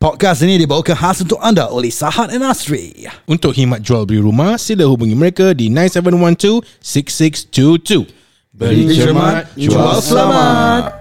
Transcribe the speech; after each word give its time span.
Podcast 0.00 0.40
ini 0.48 0.56
dibawakan 0.56 0.96
khas 0.96 1.20
untuk 1.20 1.36
anda 1.44 1.68
oleh 1.68 1.92
Sahat 1.92 2.32
and 2.32 2.40
Asri. 2.40 3.04
Untuk 3.28 3.52
khidmat 3.52 3.84
jual 3.84 4.08
beli 4.08 4.24
rumah, 4.24 4.56
sila 4.56 4.88
hubungi 4.88 5.12
mereka 5.12 5.52
di 5.52 5.68
9712-6622. 6.80 8.08
Beli 8.48 8.96
cermat, 8.96 9.52
jual 9.60 10.00
selamat. 10.00 10.96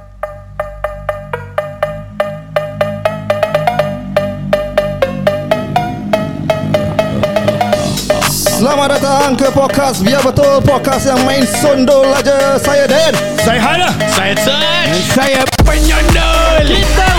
Selamat 8.35 8.99
datang 8.99 9.39
ke 9.39 9.47
podcast 9.55 10.03
Biar 10.03 10.19
Betul 10.27 10.59
Podcast 10.67 11.07
yang 11.07 11.23
main 11.23 11.47
sondol 11.47 12.03
aja 12.19 12.59
Saya 12.59 12.83
Dan 12.83 13.15
Saya 13.47 13.63
Hana. 13.63 13.95
Saya 14.11 14.35
Touch. 14.43 14.91
Saya 15.15 15.47
penyondol 15.63 16.67
Kita 16.67 17.18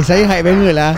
saya 0.00 0.24
hype 0.24 0.48
banger 0.48 0.72
lah 0.72 0.92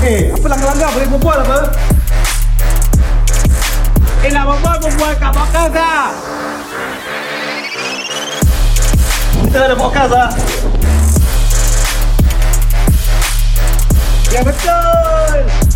Eh, 0.00 0.32
apa 0.32 0.46
langgar-langgar 0.48 0.88
boleh 0.96 1.08
berbual 1.12 1.38
apa? 1.44 1.58
Eh, 4.24 4.30
nak 4.32 4.44
berbual, 4.48 4.76
berbual 4.80 5.12
kat 5.20 5.32
podcast 5.32 5.72
lah. 5.76 6.04
Kita 9.44 9.58
ada 9.60 9.76
podcast 9.76 10.12
lah. 10.12 10.28
Ya 14.32 14.40
betul. 14.40 15.69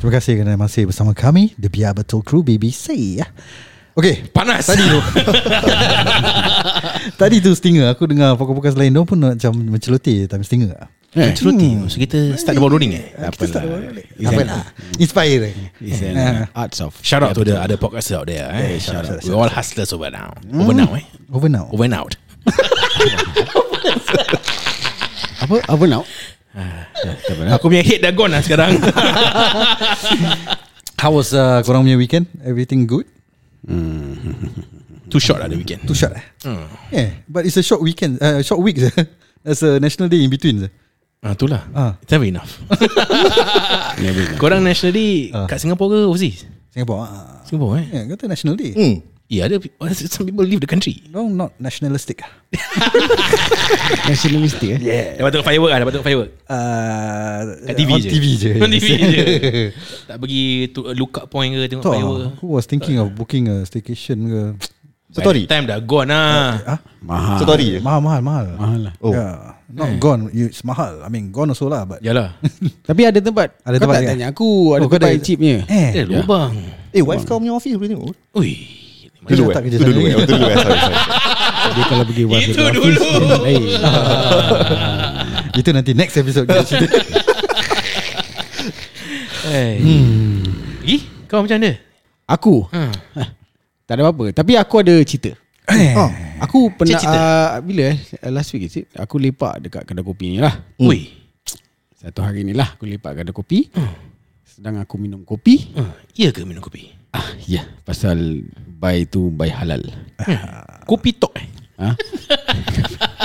Terima 0.00 0.16
kasih 0.16 0.32
kerana 0.40 0.56
masih 0.56 0.88
bersama 0.88 1.12
kami 1.12 1.52
The 1.60 1.68
Biar 1.68 1.92
Betul 1.92 2.24
Crew 2.24 2.40
BBC 2.40 3.20
ya. 3.20 3.28
Okay 3.92 4.24
Panas. 4.32 4.64
Tadi 4.64 4.80
tu 4.80 4.96
Tadi 7.20 7.36
tu 7.42 7.50
Stinger 7.52 7.90
Aku 7.92 8.06
dengar 8.08 8.32
podcast 8.38 8.78
lain 8.78 8.94
Diorang 8.94 9.04
pun 9.04 9.18
macam 9.20 9.50
Menceloti 9.52 10.24
Time 10.24 10.40
Stinger 10.40 10.88
Eh, 11.10 11.34
Ceruti. 11.34 11.74
So 11.90 11.98
kita 11.98 12.38
start 12.38 12.54
the 12.54 12.62
ball 12.62 12.70
rolling 12.70 12.94
eh? 12.94 13.10
Kita 13.34 13.44
start 13.50 13.66
Apa 14.24 14.40
lah 14.46 14.62
Inspire 14.96 15.50
It's 15.82 16.00
an 16.00 16.14
Ah. 16.16 16.46
arts 16.54 16.78
of 16.78 16.94
Shout 17.02 17.20
out 17.20 17.34
to 17.34 17.42
the 17.42 17.58
other 17.58 17.74
podcasts 17.76 18.14
out 18.14 18.30
there 18.30 18.46
eh. 18.46 18.78
shout 18.78 19.04
out, 19.04 19.20
We 19.20 19.34
all 19.34 19.50
hustlers 19.50 19.90
over 19.92 20.08
now. 20.08 20.32
Over 20.48 20.70
now 20.72 20.94
eh. 20.96 21.04
Over 21.28 21.50
now 21.50 21.66
Over 21.74 21.84
and 21.90 21.98
out. 21.98 22.14
Apa 25.42 25.60
Apa 25.66 25.84
now 25.84 26.06
Aku 27.54 27.70
punya 27.70 27.86
head 27.86 28.02
dah 28.02 28.10
gone 28.10 28.34
lah 28.34 28.42
sekarang. 28.42 28.74
How 31.00 31.14
was 31.14 31.32
uh, 31.32 31.62
korang 31.64 31.86
punya 31.86 31.96
weekend? 31.96 32.26
Everything 32.44 32.84
good? 32.84 33.06
Too 35.10 35.18
short 35.22 35.40
lah 35.42 35.48
the 35.48 35.56
weekend. 35.56 35.86
Too 35.88 35.96
short 35.96 36.12
eh? 36.14 36.24
Yeah 36.92 37.10
But 37.26 37.48
it's 37.48 37.56
a 37.58 37.64
short 37.64 37.82
weekend 37.82 38.20
uh, 38.22 38.38
Short 38.46 38.62
week 38.62 38.78
je 38.78 38.86
There's 39.42 39.58
a 39.66 39.82
national 39.82 40.06
day 40.06 40.22
in 40.22 40.30
between 40.30 40.64
je 40.64 40.68
Ah, 41.20 41.36
itulah. 41.36 41.68
Ah. 41.76 42.00
It's 42.00 42.08
never 42.16 42.24
enough. 42.24 42.48
Korang 44.40 44.64
National 44.64 44.96
Day 44.96 45.28
Ah. 45.36 45.44
kat 45.44 45.60
Singapore 45.60 45.92
ke 45.92 45.98
overseas? 46.08 46.48
Singapore 46.72 47.04
ah. 47.04 47.44
Singapore 47.44 47.76
eh? 47.76 47.84
Yeah 47.92 48.04
kata 48.08 48.24
national 48.24 48.56
day 48.56 48.72
hmm. 48.72 49.04
Ya 49.30 49.46
ada 49.46 49.62
some 50.10 50.26
people 50.26 50.42
leave 50.42 50.58
the 50.58 50.66
country. 50.66 51.06
No 51.06 51.24
not 51.24 51.54
nationalistic 51.56 52.18
Nationalistic 54.04 54.68
eh 54.74 54.78
Yeah 54.80 55.06
Dapat 55.16 55.30
tengok 55.32 55.46
firework 55.46 55.70
ah, 55.70 55.78
dapat 55.78 55.92
tengok 55.94 56.06
firework. 56.06 56.30
uh, 56.44 57.40
Kat 57.62 57.74
TV 57.76 57.88
on 57.88 58.00
je. 58.00 58.08
TV 58.08 58.24
je 58.34 58.50
On 58.62 58.68
TV 58.68 58.86
je. 58.90 59.24
Tak 60.04 60.16
pergi 60.18 60.42
to 60.68 60.80
a 60.84 60.94
lookout 60.94 61.26
point 61.26 61.46
ke 61.48 61.62
tengok 61.66 61.84
Tak, 61.84 61.94
firework. 61.94 62.42
Who 62.42 62.48
was 62.50 62.66
thinking 62.66 62.98
of 62.98 63.14
booking 63.14 63.46
a 63.46 63.62
staycation 63.62 64.18
ke 64.26 64.42
Story 65.12 65.42
Time 65.44 65.62
dah 65.64 65.78
gone 65.78 66.06
lah. 66.06 66.58
ah? 66.68 66.78
Mahal 66.98 67.38
Story 67.40 67.66
je 67.68 67.78
Mahal 67.78 67.98
mahal 68.00 68.20
mahal 68.20 68.44
Mahal 68.54 68.80
lah 68.82 68.94
Oh. 68.98 69.10
yeah. 69.10 69.58
Not 69.66 69.94
gone 69.96 70.26
It's 70.32 70.62
mahal 70.62 71.02
I 71.02 71.08
mean 71.08 71.30
gone 71.30 71.50
also 71.50 71.66
lah 71.66 71.82
But 71.84 72.02
Yalah. 72.02 72.34
Tapi 72.82 73.06
ada 73.06 73.18
tempat 73.18 73.54
Ada 73.62 73.76
Kau 73.76 73.82
tempat 73.86 73.94
tak 73.96 74.10
tanya 74.10 74.26
aku 74.28 74.48
Ada 74.74 74.82
Oh, 74.82 74.86
tempat 74.88 74.98
ada- 75.00 75.14
yang 75.14 75.22
cheapnya 75.22 75.56
Eh 75.66 75.88
Ada 75.92 76.02
lubang. 76.04 76.50
Eh 76.90 76.98
wife 77.00 77.22
kau 77.22 77.38
punya 77.38 77.54
office 77.54 77.74
boleh 77.74 77.90
tengok 77.90 78.10
Ui. 78.34 78.79
Tak 79.20 79.62
kerja 79.62 79.76
Itu 79.76 79.84
dulu 79.86 80.00
sana. 80.00 80.08
eh? 80.08 80.16
Itu 80.16 80.32
dulu 80.32 80.46
eh? 80.46 80.56
Sorry 80.56 80.78
sorry 80.80 80.96
Dia 81.76 81.84
kalau 81.86 82.04
pergi 82.04 82.22
Itu 82.22 82.32
office, 82.34 82.56
dulu. 82.56 82.90
dia 82.90 83.38
lain. 83.38 83.62
Itu 85.60 85.70
nanti 85.70 85.90
next 85.92 86.16
episode 86.16 86.46
kita 86.46 86.64
cerita 86.64 86.98
Hey. 89.44 89.80
Gi, 90.80 90.96
kau 91.26 91.42
macam 91.42 91.58
mana? 91.58 91.72
Aku? 92.28 92.54
Hmm. 92.70 92.92
Tak 93.84 93.94
ada 93.98 94.06
apa-apa. 94.06 94.30
Tapi 94.30 94.52
aku 94.54 94.74
ada 94.78 94.94
cerita. 95.02 95.34
Eh. 95.66 95.94
oh, 95.94 96.10
Aku 96.42 96.74
pernah 96.74 96.98
uh, 96.98 97.62
Bila 97.62 97.94
eh? 97.94 97.98
Last 98.26 98.50
week 98.50 98.66
is 98.66 98.74
it 98.74 98.90
Aku 98.98 99.22
lepak 99.22 99.62
dekat 99.62 99.82
kedai 99.86 100.02
kopi 100.02 100.34
ni 100.34 100.38
lah. 100.38 100.54
Ui. 100.82 101.06
Satu 101.94 102.26
hari 102.26 102.42
ni 102.42 102.54
lah 102.54 102.74
Aku 102.74 102.86
lepak 102.86 103.14
kedai 103.14 103.34
kopi. 103.34 103.70
Sedang 104.42 104.78
aku 104.78 104.98
minum 104.98 105.22
kopi. 105.22 105.70
Uh, 105.74 105.90
iya 106.14 106.30
ke 106.30 106.42
minum 106.42 106.62
kopi? 106.62 106.90
ah, 107.10 107.34
Ya. 107.42 107.62
Yeah, 107.62 107.66
Pasal 107.82 108.46
Buy 108.80 109.04
tu 109.04 109.28
buy 109.28 109.52
halal. 109.52 109.84
Kopi 110.88 111.12
tok 111.12 111.36
eh? 111.36 111.46
ha? 111.76 111.92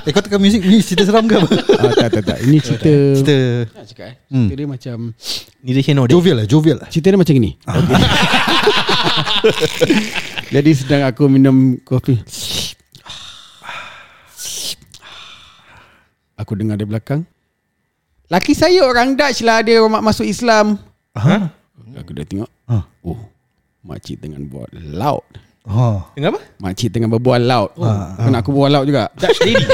Eh 0.04 0.12
kau 0.12 0.20
tekan 0.20 0.38
muzik 0.38 0.62
Ni 0.64 0.84
cerita 0.84 1.08
seram 1.08 1.26
ke 1.26 1.40
apa? 1.40 1.48
Ah, 1.80 1.92
Tak 1.96 2.10
tak 2.12 2.24
tak. 2.28 2.38
Ini 2.44 2.58
cerita 2.60 2.92
Cerita 2.92 3.36
Nak 3.72 3.86
cakap 3.88 4.06
eh? 4.12 4.16
Cerita 4.28 4.54
dia 4.54 4.68
macam 4.68 4.96
here 5.66 5.96
nor 5.96 6.06
there. 6.06 6.14
Jovial 6.14 6.36
lah 6.44 6.46
Jovial 6.46 6.78
lah. 6.84 6.88
Cerita 6.92 7.08
dia 7.10 7.20
macam 7.20 7.34
ni 7.40 7.52
Jadi 10.56 10.72
sedang 10.76 11.02
aku 11.08 11.24
minum 11.32 11.80
kopi. 11.82 12.20
Aku 16.36 16.52
dengar 16.60 16.76
dari 16.76 16.92
belakang. 16.92 17.24
Laki 18.28 18.52
saya 18.52 18.84
orang 18.84 19.16
Dutch 19.16 19.42
lah 19.42 19.64
Dia 19.64 19.80
masuk 19.88 20.28
Islam. 20.28 20.76
Ha? 21.16 21.50
Aku 22.04 22.12
dah 22.12 22.28
tengok. 22.28 22.52
Ha. 22.68 22.84
Oh 23.08 23.34
Makcik 23.85 24.18
tengah 24.18 24.41
buat 24.50 24.69
loud 24.73 25.22
Oh 25.66 26.01
Dengar 26.18 26.34
apa? 26.38 26.41
Makcik 26.62 26.90
tengah 26.90 27.09
berbual 27.09 27.41
loud 27.41 27.69
oh. 27.78 27.85
Kau 28.18 28.29
nak 28.34 28.41
aku 28.41 28.50
berbual 28.53 28.72
loud 28.81 28.85
juga. 28.90 29.13
Dutch 29.13 29.41
lady. 29.46 29.66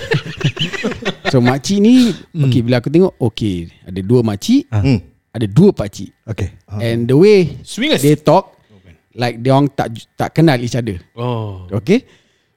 So 1.31 1.39
makcik 1.39 1.79
ni 1.79 2.11
Okay 2.35 2.59
bila 2.59 2.83
aku 2.83 2.91
tengok 2.91 3.15
Okay 3.15 3.71
Ada 3.87 4.03
dua 4.03 4.19
makcik 4.19 4.67
Hmm. 4.67 4.99
Ada 5.31 5.47
dua 5.47 5.71
pakcik. 5.71 6.11
Okay. 6.27 6.59
And 6.67 7.07
the 7.07 7.15
way 7.15 7.63
Swingers. 7.63 8.03
They 8.03 8.19
talk 8.19 8.59
Like 9.15 9.39
dia 9.39 9.55
orang 9.55 9.71
tak 9.71 9.91
tak 10.15 10.31
kenal 10.31 10.55
each 10.59 10.75
other. 10.75 10.99
Oh. 11.19 11.67
Okay? 11.71 12.07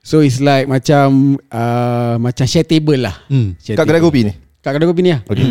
So 0.03 0.23
it's 0.23 0.39
like 0.43 0.67
macam 0.67 1.39
uh, 1.51 2.19
Macam 2.19 2.47
share 2.51 2.67
table 2.67 2.99
lah. 2.99 3.15
Hmm. 3.31 3.55
share 3.63 3.79
Kat 3.79 3.87
kedai 3.87 4.03
kopi 4.03 4.27
ni 4.27 4.35
Kat 4.65 4.73
kedai 4.73 4.89
kopi 4.89 5.05
ni 5.05 5.13
lah 5.13 5.21
Okay 5.23 5.45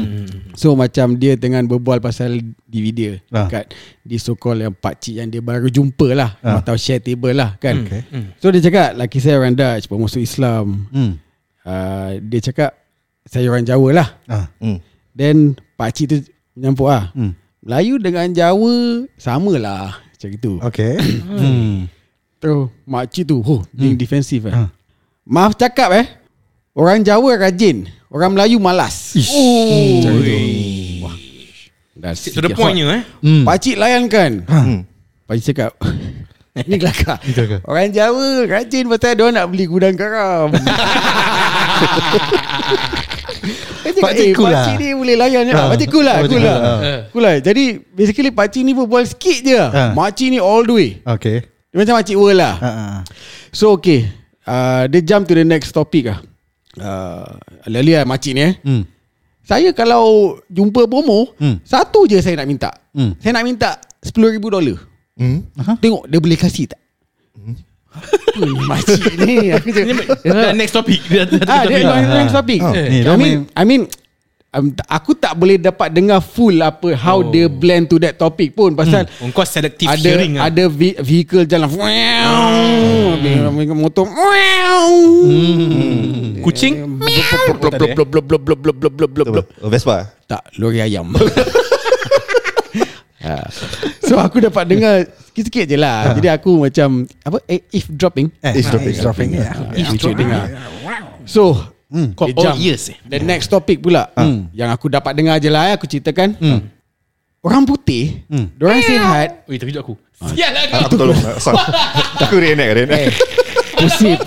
So 0.54 0.74
macam 0.74 1.16
dia 1.16 1.34
tengah 1.34 1.62
berbual 1.64 1.98
pasal 1.98 2.42
DVD 2.64 3.22
Ah. 3.30 3.46
Dekat 3.46 3.70
Di 4.02 4.18
so 4.18 4.34
called 4.34 4.60
yang 4.60 4.74
pakcik 4.74 5.18
yang 5.18 5.30
dia 5.30 5.38
baru 5.38 5.70
jumpa 5.70 6.08
lah 6.12 6.34
Ah. 6.42 6.58
Atau 6.58 6.74
share 6.76 6.98
table 6.98 7.32
lah 7.32 7.54
kan 7.58 7.86
Okay. 7.86 8.02
So 8.38 8.50
dia 8.50 8.60
cakap 8.60 8.94
Laki 8.94 9.18
saya 9.18 9.38
orang 9.38 9.54
Dutch 9.54 9.86
masuk 9.88 10.18
Islam 10.20 10.90
Hmm. 10.90 11.14
uh, 11.64 12.18
Dia 12.20 12.40
cakap 12.44 12.74
Saya 13.24 13.46
orang 13.48 13.64
Jawa 13.64 13.88
lah 13.94 14.08
Ah. 14.26 14.46
hmm. 14.58 14.78
Then 15.12 15.38
pakcik 15.74 16.06
tu 16.08 16.18
menyampuk 16.54 16.86
lah 16.86 17.14
Hmm. 17.14 17.38
Melayu 17.62 17.96
dengan 17.98 18.28
Jawa 18.30 18.74
Sama 19.16 19.54
lah 19.56 20.02
Macam 20.02 20.30
itu 20.32 20.54
Okay 20.60 20.98
Hmm. 21.42 21.86
Terus 22.38 22.68
makcik 22.84 23.26
tu 23.26 23.40
oh, 23.40 23.62
Being 23.70 23.94
defensif 23.96 24.44
eh. 24.44 24.52
Ha. 24.52 24.74
Maaf 25.24 25.54
cakap 25.56 25.94
eh 25.94 26.06
Orang 26.74 27.02
Jawa 27.02 27.38
rajin 27.40 27.86
Orang 28.14 28.32
Melayu 28.32 28.62
malas 28.62 29.18
Ish. 29.18 29.34
Wah 31.02 31.18
Dah 31.96 32.14
To 32.14 32.40
the 32.40 32.54
point 32.54 32.78
eh. 32.78 33.02
Hmm. 33.20 33.42
Pakcik 33.42 33.74
layan 33.74 34.06
kan 34.06 34.46
Hmm. 34.46 34.86
Pakcik 35.26 35.52
cakap 35.52 35.74
Ni 36.70 36.78
kelakar. 36.78 37.18
Orang 37.66 37.90
Jawa 37.90 38.46
rajin 38.46 38.86
Pasal 38.86 39.18
dia 39.18 39.26
nak 39.28 39.50
beli 39.50 39.66
gudang 39.66 39.98
garam 39.98 40.54
Pakcik 43.84 43.98
cakap, 43.98 44.06
Pakcik 44.06 44.22
eh, 44.24 44.34
cool 44.34 44.46
lah. 44.48 44.62
Pakcik 44.62 44.76
ni 44.78 44.94
boleh 44.94 45.16
layan 45.18 45.42
je 45.44 45.54
Ha. 45.54 45.64
Pakcik 45.68 45.90
cool 45.90 46.06
lah 46.06 46.16
Pakcik 46.22 46.30
Cool 46.32 46.46
lah 46.46 46.58
lah. 46.58 47.00
Cool 47.10 47.24
lah 47.24 47.36
Jadi 47.40 47.64
basically 47.90 48.30
pakcik 48.30 48.62
ni 48.62 48.72
berbual 48.72 49.04
sikit 49.04 49.38
je 49.42 49.58
Ha. 49.58 49.84
Makcik 49.92 50.30
ni 50.30 50.38
all 50.38 50.62
the 50.62 50.72
way 50.72 50.90
Okay 51.04 51.42
Dia 51.42 51.78
macam 51.82 51.98
makcik 51.98 52.14
world 52.16 52.38
lah 52.38 52.54
Ah, 52.56 52.70
ah. 52.70 52.98
So 53.50 53.74
okay 53.74 54.06
uh, 54.46 54.86
Dia 54.86 55.02
jump 55.02 55.26
to 55.26 55.34
the 55.34 55.42
next 55.42 55.74
topic 55.74 56.06
lah 56.06 56.22
uh, 56.76 57.28
Lali 57.66 57.92
lah 57.92 58.04
makcik 58.04 58.34
ni 58.34 58.42
eh 58.42 58.54
Hmm. 58.60 58.84
Saya 59.42 59.70
kalau 59.72 60.04
jumpa 60.48 60.86
promo 60.86 61.36
Hmm. 61.36 61.60
Satu 61.62 62.06
je 62.06 62.18
saya 62.18 62.36
nak 62.36 62.48
minta 62.48 62.72
Hmm. 62.92 63.14
Saya 63.18 63.34
nak 63.34 63.44
minta 63.44 63.70
$10,000 64.00 64.40
dolar 64.40 64.78
Hmm. 65.14 65.46
Tengok 65.78 66.08
dia 66.08 66.18
boleh 66.18 66.36
kasih 66.36 66.66
tak 66.66 66.80
ni 67.36 67.54
makcik 68.72 69.14
ni 69.20 69.54
Aku 69.54 69.70
cakap 69.70 70.18
Dah 70.24 70.50
next 70.52 70.74
topic. 70.74 70.98
Dah- 71.06 71.28
dah- 71.28 71.38
dah- 71.40 71.52
Ah, 71.52 71.62
dia 71.64 71.78
topic. 71.78 71.94
next, 71.94 72.10
next 72.16 72.34
topic 72.34 72.60
Oh, 72.60 72.74
Eh, 72.74 72.88
ni, 72.88 72.98
I 72.98 73.04
dia 73.04 73.14
mean, 73.16 73.38
I 73.52 73.64
mean 73.64 73.82
um, 74.54 74.70
aku 74.86 75.18
tak 75.18 75.34
boleh 75.34 75.58
dapat 75.58 75.90
dengar 75.90 76.22
full 76.22 76.62
apa 76.62 76.94
how 76.94 77.20
oh. 77.20 77.34
they 77.34 77.50
blend 77.50 77.90
to 77.90 77.98
that 77.98 78.16
topic 78.16 78.54
pun 78.54 78.78
pasal 78.78 79.10
hmm. 79.10 79.34
kau 79.34 79.44
selective 79.44 79.90
ada, 79.90 80.06
hearing 80.06 80.38
ada 80.38 80.70
ve- 80.70 80.98
vehicle 81.02 81.44
jalan 81.50 81.68
hmm. 81.68 83.74
motor 83.74 84.06
hmm. 84.06 85.26
Hmm. 85.26 86.46
kucing 86.46 87.02
vespa 89.66 90.14
tak 90.30 90.46
lori 90.62 90.80
ayam 90.80 91.10
so 94.04 94.20
aku 94.20 94.44
dapat 94.44 94.68
dengar 94.68 95.08
sikit-sikit 95.32 95.66
je 95.66 95.78
lah 95.80 96.14
jadi 96.14 96.38
aku 96.38 96.70
macam 96.70 97.08
apa 97.26 97.42
eh, 97.50 97.66
if 97.74 97.90
dropping 97.90 98.30
eh, 98.44 98.54
if 98.60 98.70
dropping 98.70 98.94
if 98.94 99.02
dropping, 99.02 99.30
yeah. 99.34 99.56
If 99.74 99.90
dropping. 99.98 100.30
so 101.24 101.73
all 101.94 102.34
jump. 102.34 102.58
ears 102.58 102.90
eh. 102.90 102.98
The 103.06 103.22
next 103.22 103.48
topic 103.48 103.80
pula. 103.80 104.10
Yang 104.52 104.70
aku 104.74 104.90
dapat 104.90 105.14
dengar 105.14 105.38
je 105.38 105.48
lah 105.48 105.70
eh, 105.70 105.74
Aku 105.78 105.86
ceritakan. 105.86 106.34
Orang 107.44 107.64
putih 107.64 108.24
Diorang 108.58 108.82
sihat. 108.82 109.46
Ui 109.46 109.56
terkejut 109.56 109.80
aku. 109.80 109.94
Sial 110.32 110.50
lah 110.50 110.64
kau 110.66 110.80
Aku 110.88 110.94
tolong. 110.96 111.20
Sang 111.38 111.56
Aku 112.20 112.40
reenact 112.40 112.72
reenact. 112.74 113.04
Eh 113.04 113.14
Pusip 113.74 114.20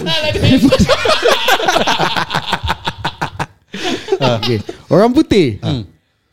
okay. 4.21 4.59
Orang 4.89 5.11
putih. 5.13 5.59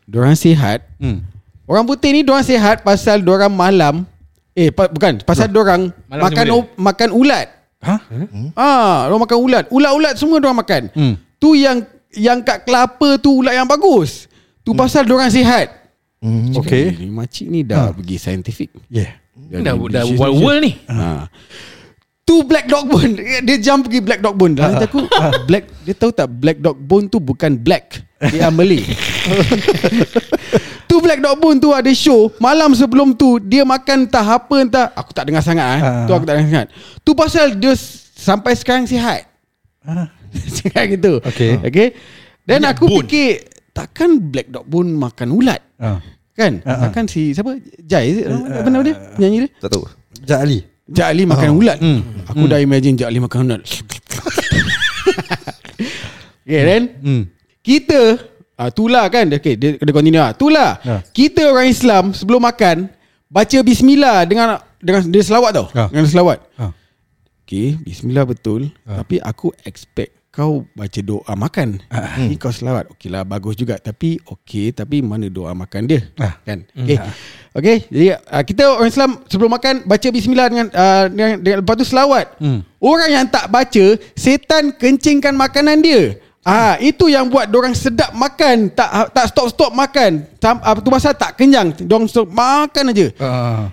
Diorang 0.03 0.35
sihat. 0.35 0.83
Orang 1.63 1.87
putih 1.87 2.11
ni 2.11 2.21
Diorang 2.21 2.43
sihat 2.43 2.83
Pasal 2.83 3.23
diorang 3.23 3.51
malam. 3.51 4.03
Eh 4.53 4.69
pa, 4.69 4.85
bukan. 4.85 5.23
Pasal 5.23 5.49
diorang 5.49 5.89
Malam 6.05 6.23
Makan 6.29 6.45
o- 6.51 6.69
makan 6.77 7.09
ulat 7.09 7.47
Ha? 7.83 7.95
Ah, 8.55 9.05
Diorang 9.07 9.27
makan 9.27 9.37
ulat. 9.43 9.65
Ulat-ulat 9.67 10.13
semua 10.15 10.39
diorang 10.39 10.59
makan. 10.59 10.81
Hmm. 10.95 11.13
Tu 11.37 11.59
yang 11.59 11.83
Yang 12.13 12.39
kat 12.45 12.57
kelapa 12.63 13.17
tu 13.19 13.43
Ulat 13.43 13.57
yang 13.57 13.67
bagus. 13.67 14.31
Tu 14.63 14.71
pasal 14.71 15.03
diorang 15.03 15.27
sihat. 15.27 15.83
Okay. 16.63 16.95
Ni 16.95 17.11
Makcik 17.11 17.47
ni 17.51 17.67
dah 17.67 17.91
pergi 17.91 18.15
scientific. 18.15 18.71
Yeah. 18.87 19.19
Dah, 19.59 19.75
dah 19.75 20.05
world 20.15 20.39
world 20.39 20.61
ni? 20.63 20.71
Ha. 20.87 21.27
Tu 22.23 22.35
black 22.47 22.71
dog 22.71 22.87
bone. 22.87 23.19
Dia 23.43 23.57
jump 23.59 23.91
pergi 23.91 23.99
black 23.99 24.23
dog 24.23 24.39
bone. 24.39 24.55
Dalam 24.55 24.79
hati 24.79 24.87
aku 24.87 25.03
black 25.43 25.67
Dia 25.83 25.91
tahu 25.91 26.15
tak 26.15 26.31
Black 26.31 26.63
dog 26.63 26.79
bone 26.79 27.11
tu 27.11 27.19
bukan 27.19 27.59
black. 27.59 27.99
Dia 28.31 28.47
Malay 28.55 28.79
black 31.03 31.19
dog 31.19 31.37
bone 31.37 31.57
tu 31.57 31.69
ada 31.69 31.91
show 31.91 32.31
Malam 32.37 32.71
sebelum 32.71 33.11
tu 33.11 33.37
Dia 33.37 33.61
makan 33.61 34.07
entah 34.07 34.23
apa 34.23 34.55
entah 34.57 34.87
Aku 34.93 35.11
tak 35.11 35.27
dengar 35.27 35.39
sangat 35.39 35.67
eh. 35.77 35.81
Ah. 35.81 36.03
Tu 36.03 36.11
aku 36.11 36.23
tak 36.23 36.33
dengar 36.33 36.47
sangat 36.49 36.67
Tu 36.99 37.11
pasal 37.13 37.45
dia 37.53 37.75
Sampai 38.15 38.55
sekarang 38.55 38.83
sihat 38.83 39.27
Cakap 40.55 40.83
gitu 40.89 41.19
Okay. 41.21 41.59
Okay 41.61 41.87
Dan 42.41 42.63
aku 42.63 42.87
bone. 42.87 43.03
fikir 43.03 43.43
Takkan 43.69 44.17
black 44.23 44.47
dog 44.47 44.63
bone 44.63 44.89
makan 44.89 45.29
ulat 45.29 45.59
Ah. 45.75 45.99
Kan 46.31 46.63
Ah, 46.63 46.71
ah. 46.71 46.79
Takkan 46.87 47.05
si 47.05 47.29
Siapa 47.29 47.53
Jai? 47.79 48.23
Apa 48.23 48.65
nama 48.65 48.81
dia 48.81 48.95
Penyanyi 49.13 49.37
dia 49.43 49.49
Tak 49.59 49.69
tahu 49.69 49.83
Jat 50.23 50.39
Ali. 50.39 50.63
Jak 50.85 51.07
Ali 51.09 51.23
makan 51.23 51.49
ulat. 51.53 51.79
Aku 52.27 52.43
dah 52.43 52.59
imagine 52.59 52.95
Jak 52.95 53.07
Ali 53.07 53.17
makan 53.17 53.43
ulat. 53.45 53.63
okay, 56.43 56.61
then 56.61 56.83
Hmm. 56.99 57.23
kita 57.59 58.19
ah 58.63 58.71
itulah 58.71 59.05
kan. 59.11 59.27
Okay, 59.27 59.59
dia 59.59 59.75
kena 59.75 59.91
continue 59.91 60.23
ah. 60.23 60.31
Itulah. 60.31 60.79
Ya. 60.79 61.03
Kita 61.11 61.51
orang 61.51 61.67
Islam 61.67 62.03
sebelum 62.15 62.39
makan 62.39 62.87
baca 63.27 63.57
bismillah 63.59 64.23
dengan 64.23 64.63
dengan 64.79 65.03
dia 65.11 65.19
selawat 65.19 65.51
tau. 65.51 65.67
Ah. 65.75 65.91
Dengan 65.91 66.07
selawat. 66.07 66.39
Ah. 66.55 66.71
Okay, 67.43 67.75
bismillah 67.83 68.23
betul. 68.23 68.71
Tapi 68.87 69.19
aku 69.19 69.51
expect 69.67 70.15
kau 70.33 70.65
baca 70.73 70.99
doa 71.05 71.33
makan. 71.37 71.77
Ni 72.17 72.41
kau 72.41 72.49
selawat. 72.49 72.89
Okey 72.97 73.13
lah, 73.13 73.21
bagus 73.21 73.53
juga. 73.53 73.77
Tapi 73.77 74.17
okey, 74.25 74.73
tapi 74.73 75.05
mana 75.05 75.29
doa 75.29 75.53
makan 75.53 75.85
dia? 75.85 76.01
Ah. 76.17 76.41
Kan? 76.41 76.65
Okay. 76.73 76.97
Okay, 77.53 77.85
jadi 77.93 78.17
uh, 78.17 78.41
kita 78.41 78.65
orang 78.65 78.89
Islam 78.89 79.11
sebelum 79.29 79.53
makan 79.53 79.85
baca 79.85 80.07
bismillah 80.09 80.49
dengan, 80.49 80.67
uh, 80.73 81.05
dengan, 81.05 81.37
dengan 81.37 81.57
lepas 81.61 81.77
tu 81.77 81.85
selawat. 81.85 82.25
Hmm. 82.41 82.65
Orang 82.81 83.13
yang 83.13 83.29
tak 83.29 83.45
baca, 83.53 83.85
setan 84.17 84.73
kencingkan 84.73 85.37
makanan 85.37 85.85
dia. 85.85 86.17
Ah, 86.43 86.75
itu 86.83 87.07
yang 87.07 87.31
buat 87.31 87.47
orang 87.47 87.71
sedap 87.71 88.11
makan, 88.11 88.67
tak 88.75 89.15
tak 89.15 89.31
stop-stop 89.31 89.71
makan. 89.71 90.27
Uh, 90.43 90.75
tu 90.83 90.91
pasal 90.91 91.15
tak 91.15 91.39
kenyang, 91.39 91.71
dong 91.87 92.03
stop 92.03 92.27
makan 92.27 92.91
aja. 92.91 93.07
Ah. 93.15 93.71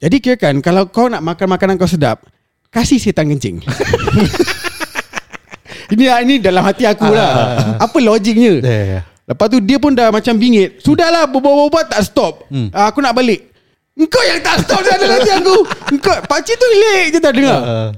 Jadi 0.00 0.16
kira 0.16 0.40
kan 0.40 0.56
kalau 0.64 0.88
kau 0.88 1.12
nak 1.12 1.20
makan 1.20 1.44
makanan 1.44 1.76
kau 1.76 1.84
sedap, 1.84 2.24
kasih 2.72 2.96
setan 2.96 3.28
kencing. 3.28 3.60
ini 5.92 6.08
ini 6.08 6.34
dalam 6.40 6.64
hati 6.64 6.88
aku 6.88 7.04
lah. 7.04 7.76
Apa 7.76 8.00
logiknya? 8.00 8.64
Yeah, 8.64 8.84
yeah. 8.96 9.02
Lepas 9.28 9.46
tu 9.52 9.60
dia 9.60 9.76
pun 9.76 9.92
dah 9.92 10.08
macam 10.08 10.40
bingit. 10.40 10.80
Sudahlah 10.80 11.28
berbual-bual 11.28 11.84
tak 11.84 12.00
stop. 12.02 12.48
Hmm. 12.48 12.72
Uh, 12.72 12.84
aku 12.88 13.04
nak 13.04 13.12
balik. 13.12 13.52
Engkau 13.92 14.24
yang 14.24 14.40
tak 14.40 14.64
stop 14.64 14.80
dalam 14.80 15.20
hati 15.20 15.30
aku. 15.36 15.56
Engkau 15.92 16.16
pakcik 16.24 16.56
tu 16.56 16.64
relate 16.64 17.12
je 17.12 17.18
tak 17.20 17.36
dengar. 17.36 17.60
Ah. 17.60 17.88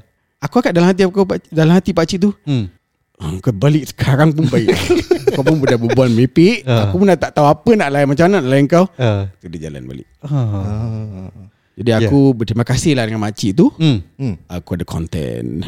Aku 0.43 0.59
agak 0.59 0.75
dalam 0.75 0.91
hati 0.91 1.07
aku 1.07 1.23
pak- 1.23 1.47
dalam 1.55 1.79
hati 1.79 1.95
pakcik 1.95 2.19
tu. 2.19 2.35
Hmm. 2.43 2.67
Ah, 3.23 3.31
Kau 3.39 3.55
balik 3.55 3.87
sekarang 3.87 4.35
pun 4.35 4.45
baik 4.45 4.75
Kau 5.33 5.41
pun 5.41 5.63
dah 5.63 5.79
berbual 5.79 6.11
mepek 6.11 6.67
Ah. 6.67 6.85
Aku 6.85 6.99
pun 6.99 7.07
dah 7.07 7.15
tak 7.17 7.33
tahu 7.33 7.47
apa 7.47 7.71
nak 7.73 7.89
layan 7.89 8.07
Macam 8.07 8.25
mana 8.27 8.37
nak 8.37 8.49
layan 8.49 8.67
kau 8.67 8.85
Ah. 8.95 9.31
Tu 9.39 9.47
dia 9.49 9.71
jalan 9.71 9.83
balik 9.85 10.07
Ah. 10.21 11.31
Jadi 11.73 11.91
aku 11.97 12.35
berterima 12.35 12.63
kasih 12.63 12.93
lah 12.93 13.05
dengan 13.05 13.23
makcik 13.23 13.55
tu 13.55 13.71
Hmm. 13.73 14.03
Hmm. 14.17 14.35
Aku 14.47 14.75
ada 14.75 14.83
content 14.83 15.63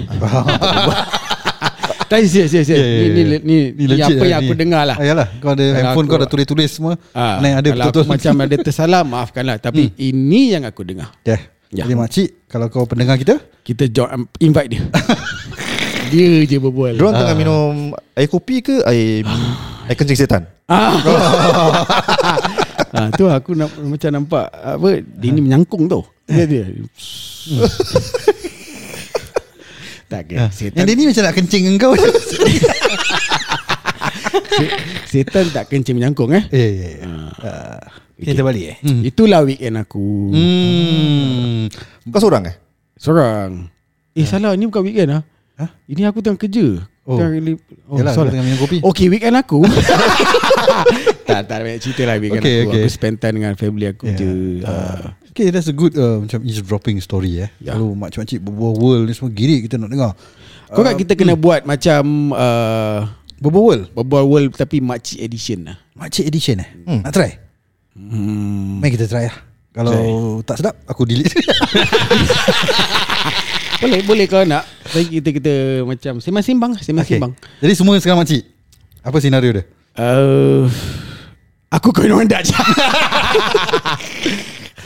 Tak 2.05 2.21
serius 2.23 2.53
serius 2.53 2.69
Yeah, 2.69 2.81
yeah, 2.81 3.01
Ni, 3.01 3.09
ni, 3.09 3.23
yeah. 3.25 3.41
ni, 3.41 3.57
ni, 3.73 3.85
legit 3.89 4.05
apa 4.11 4.19
lah 4.19 4.29
yang 4.29 4.41
ni. 4.41 4.45
aku 4.45 4.55
dengar 4.55 4.83
lah 4.85 4.97
Ah, 4.97 5.07
Yalah 5.07 5.27
Kau 5.39 5.51
ada 5.51 5.65
Kalau 5.65 5.75
handphone 5.75 6.05
aku- 6.05 6.11
Kau 6.11 6.21
dah 6.21 6.29
tulis-tulis 6.29 6.71
semua 6.71 6.93
Ah, 7.11 7.39
Mana 7.39 7.47
yang 7.47 7.59
ada 7.59 7.65
Kalau 7.65 7.79
betul-betul 7.81 8.03
aku 8.03 8.13
macam 8.13 8.35
ada 8.41 8.57
tersalah 8.59 9.01
Maafkan 9.03 9.45
lah 9.45 9.57
Tapi 9.59 9.83
ini 9.97 10.53
yang 10.53 10.65
aku 10.65 10.83
dengar 10.83 11.09
Yeah. 11.23 11.41
Ya. 11.73 11.83
Jadi 11.83 11.95
makcik 11.97 12.29
Kalau 12.47 12.67
kau 12.69 12.85
pendengar 12.85 13.17
kita 13.17 13.41
Kita 13.61 13.89
join, 13.89 14.29
invite 14.39 14.69
dia 14.71 14.83
Dia 16.11 16.45
je 16.45 16.57
berbual 16.59 16.97
Diorang 16.97 17.15
tengah 17.15 17.37
minum 17.37 17.95
Air 18.17 18.29
kopi 18.29 18.61
ke 18.61 18.83
Air 18.85 19.25
Air 19.89 19.97
kencing 19.97 20.19
setan 20.19 20.45
Ah. 20.65 20.97
ah, 22.97 23.09
tu 23.13 23.29
aku 23.29 23.53
nak, 23.53 23.69
macam 23.85 24.17
nampak 24.17 24.49
apa 24.49 25.05
dia 25.05 25.29
ni 25.29 25.45
menyangkung 25.45 25.93
tau. 25.93 26.09
Dia 26.25 26.49
dia. 26.49 26.65
tak 30.09 30.33
ke. 30.33 30.41
Yang 30.41 30.57
Setan, 30.57 30.89
dia 30.89 30.97
ni 30.97 31.05
macam 31.05 31.23
nak 31.29 31.37
kencing 31.37 31.65
engkau 31.69 31.93
setan 35.13 35.53
tak 35.53 35.69
kencing 35.69 36.01
menyangkung 36.01 36.33
eh. 36.33 36.49
Ya 36.49 36.65
ya 36.65 36.89
ya 36.97 37.09
Ah. 37.45 37.85
Kita 38.17 38.41
balik 38.41 38.65
eh 38.65 38.77
Hmm. 38.81 39.05
Itulah 39.05 39.45
weekend 39.45 39.77
aku. 39.77 40.33
Hmm 40.33 41.69
Kau 42.09 42.25
seorang 42.25 42.49
eh 42.49 42.57
Seorang. 42.97 43.69
Eh 44.17 44.25
salah 44.25 44.57
ni 44.57 44.65
bukan 44.65 44.81
weekend 44.81 45.13
ah. 45.13 45.21
Hah? 45.55 45.71
Ini 45.87 46.03
aku 46.05 46.19
tengah 46.19 46.37
kerja. 46.37 46.83
Oh. 47.05 47.21
Tengah 47.21 47.37
li- 47.37 47.61
oh 47.85 48.01
Yalah 48.01 48.17
sorry. 48.17 48.33
tengah 48.33 48.43
minum 48.43 48.59
kopi 48.59 48.81
Okey 48.81 49.13
weekend 49.13 49.37
aku 49.37 49.61
Tak 51.29 51.41
tak 51.45 51.59
banyak 51.61 51.77
cerita 51.77 52.09
lah 52.09 52.17
weekend 52.17 52.41
Okay, 52.41 52.65
aku 52.65 52.73
okay. 52.73 52.81
Aku 52.81 52.89
spend 52.89 53.21
time 53.21 53.35
dengan 53.37 53.53
family 53.55 53.93
aku 53.93 54.09
Yeah. 54.09 54.17
je 54.17 54.31
uh, 54.65 55.13
Okay 55.29 55.53
that's 55.53 55.69
a 55.69 55.77
good 55.77 55.93
uh, 55.95 56.25
Macam 56.25 56.41
eavesdropping 56.41 56.97
story 56.99 57.45
eh 57.45 57.53
Ya. 57.61 57.77
Selalu 57.77 57.93
makcik-makcik 57.93 58.41
berbual 58.41 58.73
world 58.75 59.05
ni 59.05 59.13
semua 59.13 59.29
Girik 59.31 59.69
kita 59.69 59.77
nak 59.77 59.93
dengar 59.93 60.17
Kau 60.67 60.81
kan 60.81 60.97
kita 60.97 61.13
kena 61.13 61.37
buat 61.37 61.69
macam 61.69 62.03
uh, 62.33 63.05
Berbual 63.37 63.63
world 63.63 63.85
Berbual 63.93 64.25
world 64.25 64.51
tapi 64.57 64.81
makcik 64.81 65.21
edition 65.21 65.69
lah 65.69 65.77
Makcik 65.93 66.25
edition 66.25 66.57
eh 66.59 66.69
Hmm. 66.89 67.05
Nak 67.05 67.13
try 67.13 67.37
hmm. 67.93 68.81
Mari 68.81 68.91
kita 68.91 69.05
try 69.05 69.29
lah 69.29 69.37
Kalau 69.77 69.93
tak 70.41 70.57
sedap 70.57 70.81
Aku 70.89 71.05
delete 71.05 71.37
Boleh 73.81 74.01
boleh 74.07 74.27
kalau 74.31 74.47
nak 74.47 74.63
Bagi 74.93 75.19
kita 75.19 75.31
kita 75.35 75.55
macam 75.83 76.23
Sembang-sembang 76.23 76.73
okay. 76.79 76.85
Sembang-sembang. 76.87 77.33
Jadi 77.63 77.73
semua 77.75 77.95
sekarang 77.99 78.21
makcik 78.23 78.43
Apa 79.03 79.17
senario 79.19 79.51
dia? 79.51 79.65
Uh, 79.95 80.71
Aku 81.75 81.91
kau 81.91 82.07
orang 82.07 82.31
Dutch 82.31 82.55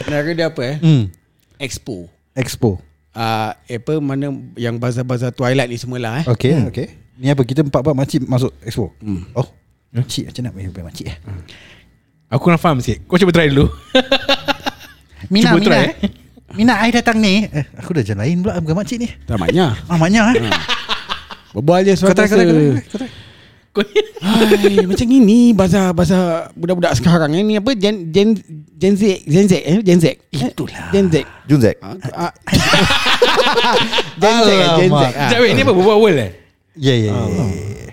Senario 0.05 0.33
dia 0.33 0.49
apa 0.49 0.63
eh? 0.65 0.77
Hmm. 0.81 1.03
Expo. 1.61 2.09
Expo. 2.33 2.81
Uh, 3.13 3.51
Apa 3.53 4.01
mana 4.01 4.33
Yang 4.57 4.81
bazar-bazar 4.81 5.37
Twilight 5.37 5.69
ni 5.69 5.77
semualah 5.77 6.23
eh? 6.23 6.25
Okay 6.33 6.53
hmm. 6.57 6.71
okay. 6.71 6.87
Ni 7.19 7.29
apa 7.35 7.43
kita 7.43 7.67
empat-empat 7.67 7.95
makcik 7.99 8.23
masuk 8.25 8.55
expo? 8.63 8.95
Hmm. 9.03 9.27
Oh 9.35 9.49
Makcik 9.89 10.29
macam 10.29 10.43
nak 10.45 10.53
main 10.53 10.71
makcik 10.71 11.07
eh? 11.09 11.17
Aku 12.29 12.53
nak 12.53 12.61
faham 12.61 12.77
sikit. 12.85 13.09
Kau 13.09 13.17
cuba 13.17 13.33
try 13.33 13.49
dulu. 13.49 13.73
Mina 15.33 15.49
Cuba 15.57 15.59
Mina 15.59 15.65
try, 15.65 15.81
eh. 15.81 15.93
Mina 16.57 16.81
I 16.81 16.89
datang 16.89 17.21
ni 17.21 17.45
eh, 17.45 17.65
Aku 17.77 17.93
dah 17.93 18.01
jalan 18.01 18.25
lain 18.25 18.37
pula 18.41 18.57
Bukan 18.59 18.75
makcik 18.75 18.97
ni 18.97 19.09
Tamatnya 19.25 19.77
Ah 19.85 19.97
maknya 19.97 20.33
eh 20.33 20.49
Berbual 21.53 21.85
je 21.85 21.93
Kau 21.95 22.13
try 22.13 22.25
kau 22.25 22.37
try 22.37 22.45
kau 22.45 22.55
try, 22.55 22.65
biasa 22.73 22.89
kau 22.89 22.99
try 22.99 23.11
Kau 23.69 23.85
Hai, 24.19 24.83
macam 24.83 25.07
ini 25.07 25.55
bazar-bazar 25.55 26.51
budak-budak 26.53 26.99
sekarang 26.99 27.31
ni 27.31 27.55
apa 27.55 27.71
Gen 27.73 28.11
Gen 28.11 28.35
Gen 28.75 28.95
Z 28.97 29.23
Gen 29.23 29.47
Z 29.47 29.55
eh 29.55 29.79
Gen 29.79 29.99
Z. 30.03 30.07
Itulah. 30.33 30.91
Gen 30.91 31.07
Z. 31.07 31.23
Junzek 31.47 31.79
Ah, 31.79 31.95
ah. 32.19 32.33
Gen 34.19 34.37
Z 34.37 34.49
eh, 34.51 34.67
Gen 34.75 34.91
Z. 34.91 34.99
Alamak. 34.99 35.13
Ah. 35.15 35.29
Sekejap 35.31 35.39
wait 35.39 35.53
Ni 35.55 35.63
apa 35.63 35.73
berbual 35.73 35.99
world 36.01 36.19
eh 36.19 36.31
Ya 36.75 36.95
ya 36.97 37.13
ya 37.15 37.45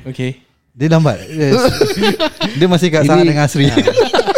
Okay 0.07 0.41
Dia 0.73 0.87
lambat 0.89 1.21
yes. 1.29 1.53
Dia 2.57 2.67
masih 2.67 2.87
kat 2.89 3.05
Ini- 3.05 3.21
dengan 3.21 3.45
Asri 3.45 3.69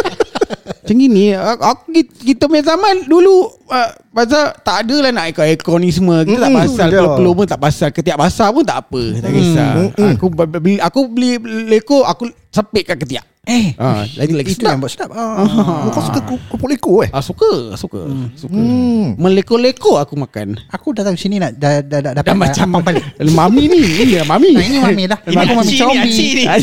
Macam 0.87 0.95
gini 0.97 1.35
aku, 1.35 1.91
Kita 2.23 2.47
punya 2.47 2.63
zaman 2.63 3.03
Dulu 3.03 3.35
uh, 3.67 3.89
Pasal 4.09 4.55
tak 4.63 4.87
ada 4.87 4.95
lah 5.03 5.11
nak 5.11 5.25
ekor-ekor 5.29 5.77
ni 5.77 5.91
semua 5.91 6.23
Kita 6.23 6.39
tak 6.39 6.49
Mm, 6.49 6.57
pasal 6.57 6.87
ya. 6.87 6.97
Peluh-peluh 6.97 7.33
pun 7.35 7.45
tak 7.45 7.59
pasal 7.59 7.89
Ketiak 7.91 8.15
basah 8.15 8.47
pun 8.49 8.63
tak 8.63 8.79
apa. 8.81 9.01
Tak 9.19 9.29
kisah. 9.29 9.67
Aku 10.15 10.27
beli, 10.31 10.79
aku 10.79 10.99
beli 11.05 11.31
leko 11.67 12.01
Aku 12.01 12.25
sepit 12.47 12.87
kat 12.87 12.97
ketiak 12.97 13.27
Eh 13.47 13.71
Ah, 13.79 14.03
lagi 14.13 14.35
lagi 14.35 14.51
Itu 14.51 14.59
sedap. 14.59 14.69
yang 14.69 14.79
buat 14.79 14.91
sedap 14.91 15.09
ah. 15.11 15.39
Kau 15.87 16.03
suka 16.03 16.19
ku- 16.19 16.43
kumpul 16.47 16.67
leko 16.67 16.99
eh? 16.99 17.09
Ah 17.09 17.23
suka, 17.23 17.71
suka. 17.73 18.03
Suka. 18.35 18.51
Hmm. 18.51 19.15
Meleko-leko 19.15 19.95
aku 19.95 20.19
makan. 20.19 20.59
Aku 20.67 20.91
datang 20.91 21.15
sini 21.15 21.39
nak 21.39 21.55
Dah, 21.55 21.79
dah, 21.79 21.99
dah 22.01 22.11
dapat 22.13 22.27
Dah 22.27 22.35
macam 22.35 22.65
abang 22.69 22.83
balik 22.83 23.03
Mami 23.39 23.63
ni, 23.65 23.79
ini 24.03 24.13
lah 24.13 24.27
mami. 24.27 24.51
Nah, 24.51 24.61
ini 24.61 24.77
mami 24.77 25.03
lah 25.07 25.19
Ini 25.25 25.35
aku 25.39 25.53
mami 25.55 25.73
combi 25.73 25.99
acik 26.03 26.29
ni. 26.29 26.43
Ah, 26.43 26.59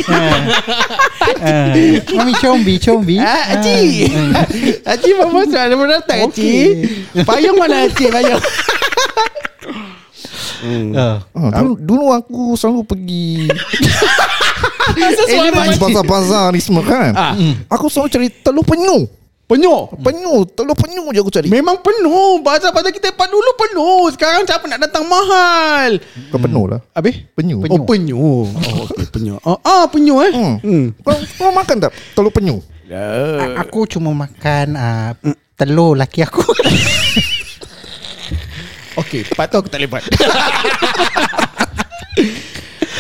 Mami 2.15 2.33
combi 2.37 2.75
Combi 2.77 3.17
Ah, 3.17 3.57
Aci. 3.57 3.81
Aci 4.85 5.09
mama 5.17 5.41
sudah 5.43 5.63
ada 5.65 5.75
datang 5.91 6.29
Aci. 6.29 6.53
Payung 7.25 7.57
mana 7.57 7.89
Aci 7.89 8.05
payung? 8.07 8.43
Ah. 10.97 11.21
Ah, 11.33 11.61
dulu, 11.61 11.77
dulu 11.77 12.05
aku 12.11 12.43
selalu 12.55 12.81
pergi 12.85 13.53
Suara 15.07 15.49
Pergi 15.51 15.77
bazar-bazar 15.77 16.45
ni 16.51 16.61
semua 16.61 16.83
kan 16.83 17.11
Ah. 17.13 17.35
Aku 17.71 17.87
selalu 17.87 18.09
cari 18.09 18.29
telur 18.31 18.63
penyu 18.63 19.05
Penuh. 19.45 19.93
Penyu 20.01 20.49
Telur 20.49 20.73
penyu 20.73 21.05
je 21.13 21.21
aku 21.21 21.29
cari 21.29 21.47
Memang 21.47 21.77
penuh. 21.79 22.41
Bazar-bazar 22.41 22.89
kita 22.91 23.13
tempat 23.13 23.29
dulu 23.29 23.51
penuh. 23.55 24.09
Sekarang 24.09 24.43
siapa 24.43 24.65
nak 24.65 24.81
datang 24.81 25.05
mahal? 25.05 26.01
Kau 26.33 26.41
penuh 26.41 26.65
lah 26.67 26.81
Habis? 26.91 27.29
Penyu 27.33 27.61
Oh 27.63 27.85
penyu. 27.85 28.49
Oh 28.49 28.49
okay, 28.89 29.05
penyu. 29.07 29.37
Oh, 29.43 29.61
ah 29.69 29.85
penyu 29.87 30.17
eh. 30.21 30.33
Hmm. 30.33 30.57
Hmm. 30.59 30.87
Kau, 30.99 31.13
kau 31.37 31.53
makan 31.53 31.77
tak 31.79 31.93
telur 32.17 32.33
penyu? 32.33 32.65
A- 32.89 33.61
Aku 33.61 33.85
cuma 33.85 34.13
makan 34.13 34.67
ah, 34.75 35.13
Telur 35.55 35.93
laki 35.95 36.21
aku 36.21 36.41
Okey, 38.95 39.27
lepas 39.27 39.51
tu 39.51 39.57
aku 39.59 39.67
tak 39.67 39.83
lebat. 39.83 40.07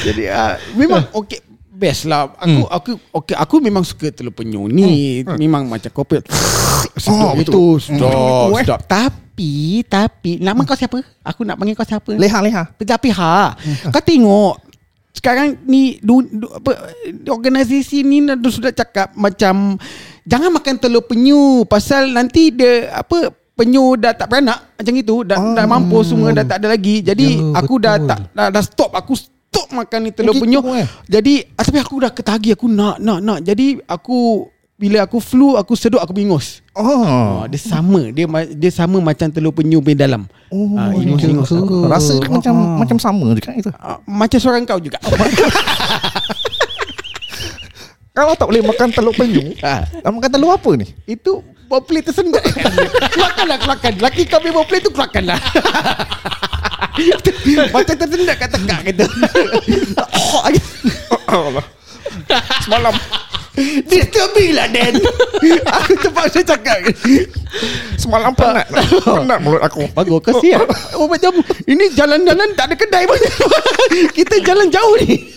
Jadi 0.05 0.27
uh, 0.27 0.59
memang 0.75 1.07
okey 1.15 1.39
best 1.75 2.07
lah. 2.07 2.31
Aku 2.38 2.61
aku 2.71 2.90
okey 3.23 3.35
aku 3.35 3.54
memang 3.59 3.83
suka 3.83 4.09
telur 4.09 4.31
penyu 4.31 4.71
ni. 4.71 5.21
Memang 5.26 5.66
macam 5.66 5.90
kopi. 5.90 6.23
Oh, 7.11 7.35
itu 7.35 7.83
sedap, 7.83 8.07
Hmm, 8.07 8.54
eh. 8.54 8.62
sedap. 8.62 8.81
Tapi 8.87 9.83
tapi 9.90 10.38
nama 10.38 10.62
kau 10.62 10.78
siapa? 10.78 11.02
Aku 11.26 11.43
nak 11.43 11.59
panggil 11.59 11.75
kau 11.75 11.83
siapa? 11.83 12.14
Leha-leha 12.14 12.71
Tapi 12.71 13.11
ha, 13.11 13.50
kau 13.90 13.99
tengok 13.99 14.62
sekarang 15.11 15.59
ni 15.64 15.99
du, 15.99 16.23
du, 16.23 16.47
apa, 16.50 16.90
organisasi 17.31 18.02
ni 18.02 18.26
dah 18.26 18.37
sudah 18.45 18.75
cakap 18.75 19.14
macam 19.14 19.78
jangan 20.23 20.50
makan 20.50 20.75
telur 20.76 21.07
penyu 21.07 21.62
pasal 21.64 22.11
nanti 22.11 22.50
dia 22.50 22.90
apa 22.93 23.31
penyu 23.54 23.95
dah 23.95 24.11
tak 24.11 24.26
beranak 24.26 24.75
macam 24.75 24.95
itu 24.95 25.23
dah, 25.23 25.38
oh. 25.38 25.54
dah 25.54 25.64
mampus 25.64 26.11
semua 26.11 26.35
dah 26.35 26.43
tak 26.43 26.59
ada 26.61 26.75
lagi 26.75 27.00
jadi 27.00 27.26
Ya, 27.31 27.57
aku 27.57 27.75
dah 27.78 27.95
betul. 27.97 28.09
tak 28.11 28.19
dah, 28.35 28.47
dah 28.50 28.62
stop 28.66 28.90
aku 28.90 29.14
stop 29.55 29.69
makan 29.71 29.99
ni 30.01 30.11
telur 30.11 30.35
Begitu, 30.35 30.59
penyu 30.59 30.61
eh? 30.75 30.87
jadi 31.07 31.35
ah, 31.55 31.63
tapi 31.63 31.79
aku 31.79 31.95
dah 31.97 32.11
ketagi 32.11 32.51
aku 32.51 32.67
nak 32.67 32.99
nak 32.99 33.23
nak. 33.23 33.39
Jadi 33.41 33.79
aku 33.81 34.51
bila 34.75 35.07
aku 35.07 35.23
flu 35.23 35.55
aku 35.55 35.79
sedut 35.79 36.03
aku 36.03 36.11
bingus 36.11 36.59
Oh, 36.75 36.83
oh. 36.83 37.47
dia 37.47 37.55
sama. 37.57 38.11
Dia 38.11 38.27
dia 38.51 38.69
sama 38.69 38.99
macam 38.99 39.31
telur 39.31 39.55
penyu 39.55 39.79
punya 39.79 40.05
dalam. 40.05 40.27
Oh 40.51 40.75
Ah, 40.75 40.91
ingus-ingus 40.91 41.47
gitu. 41.47 41.63
aku. 41.63 41.87
Rasa 41.87 42.19
dia 42.19 42.27
macam 42.27 42.55
macam 42.77 42.99
sama 42.99 43.31
kan 43.39 43.55
itu. 43.55 43.71
Ah, 43.79 44.03
macam 44.03 44.39
suara 44.43 44.59
kau 44.67 44.83
juga. 44.83 44.99
Kalau 48.11 48.35
tak 48.35 48.47
boleh 48.47 48.63
makan 48.63 48.91
telur 48.91 49.15
penyu 49.15 49.55
Ah. 49.59 49.87
Makan 50.03 50.31
telur 50.31 50.51
apa 50.51 50.71
ni? 50.75 50.91
Itu 51.05 51.43
ball 51.65 51.83
play 51.83 51.99
tersendat 51.99 52.45
Keluarkanlah 53.15 53.57
keluarkan 53.57 53.93
Laki 53.99 54.29
kau 54.29 54.37
punya 54.39 54.53
ball 54.53 54.69
play 54.69 54.79
tu 54.79 54.93
keluarkanlah 54.93 55.39
Macam 57.75 57.95
tersendat 57.99 58.37
kat 58.39 58.49
tekak 58.55 58.81
Allah. 61.35 61.65
Semalam. 62.63 62.95
Disturbi 63.91 64.51
lah 64.51 64.67
Dan. 64.67 64.99
Aku 65.63 65.93
terpaksa 65.99 66.43
cakap. 66.43 66.83
Semalam 67.99 68.35
penat. 68.35 68.67
Penat 69.03 69.39
mulut 69.43 69.63
aku. 69.63 69.87
Bagus 69.95 70.19
kasihan 70.27 70.67
Oh 70.99 71.07
macam 71.07 71.39
Ini 71.63 71.95
jalan-jalan 71.95 72.51
tak 72.59 72.71
ada 72.71 72.75
kedai 72.75 73.07
pun. 73.07 73.19
Kita 74.11 74.43
jalan 74.43 74.71
jauh 74.71 74.99
ni 75.03 75.31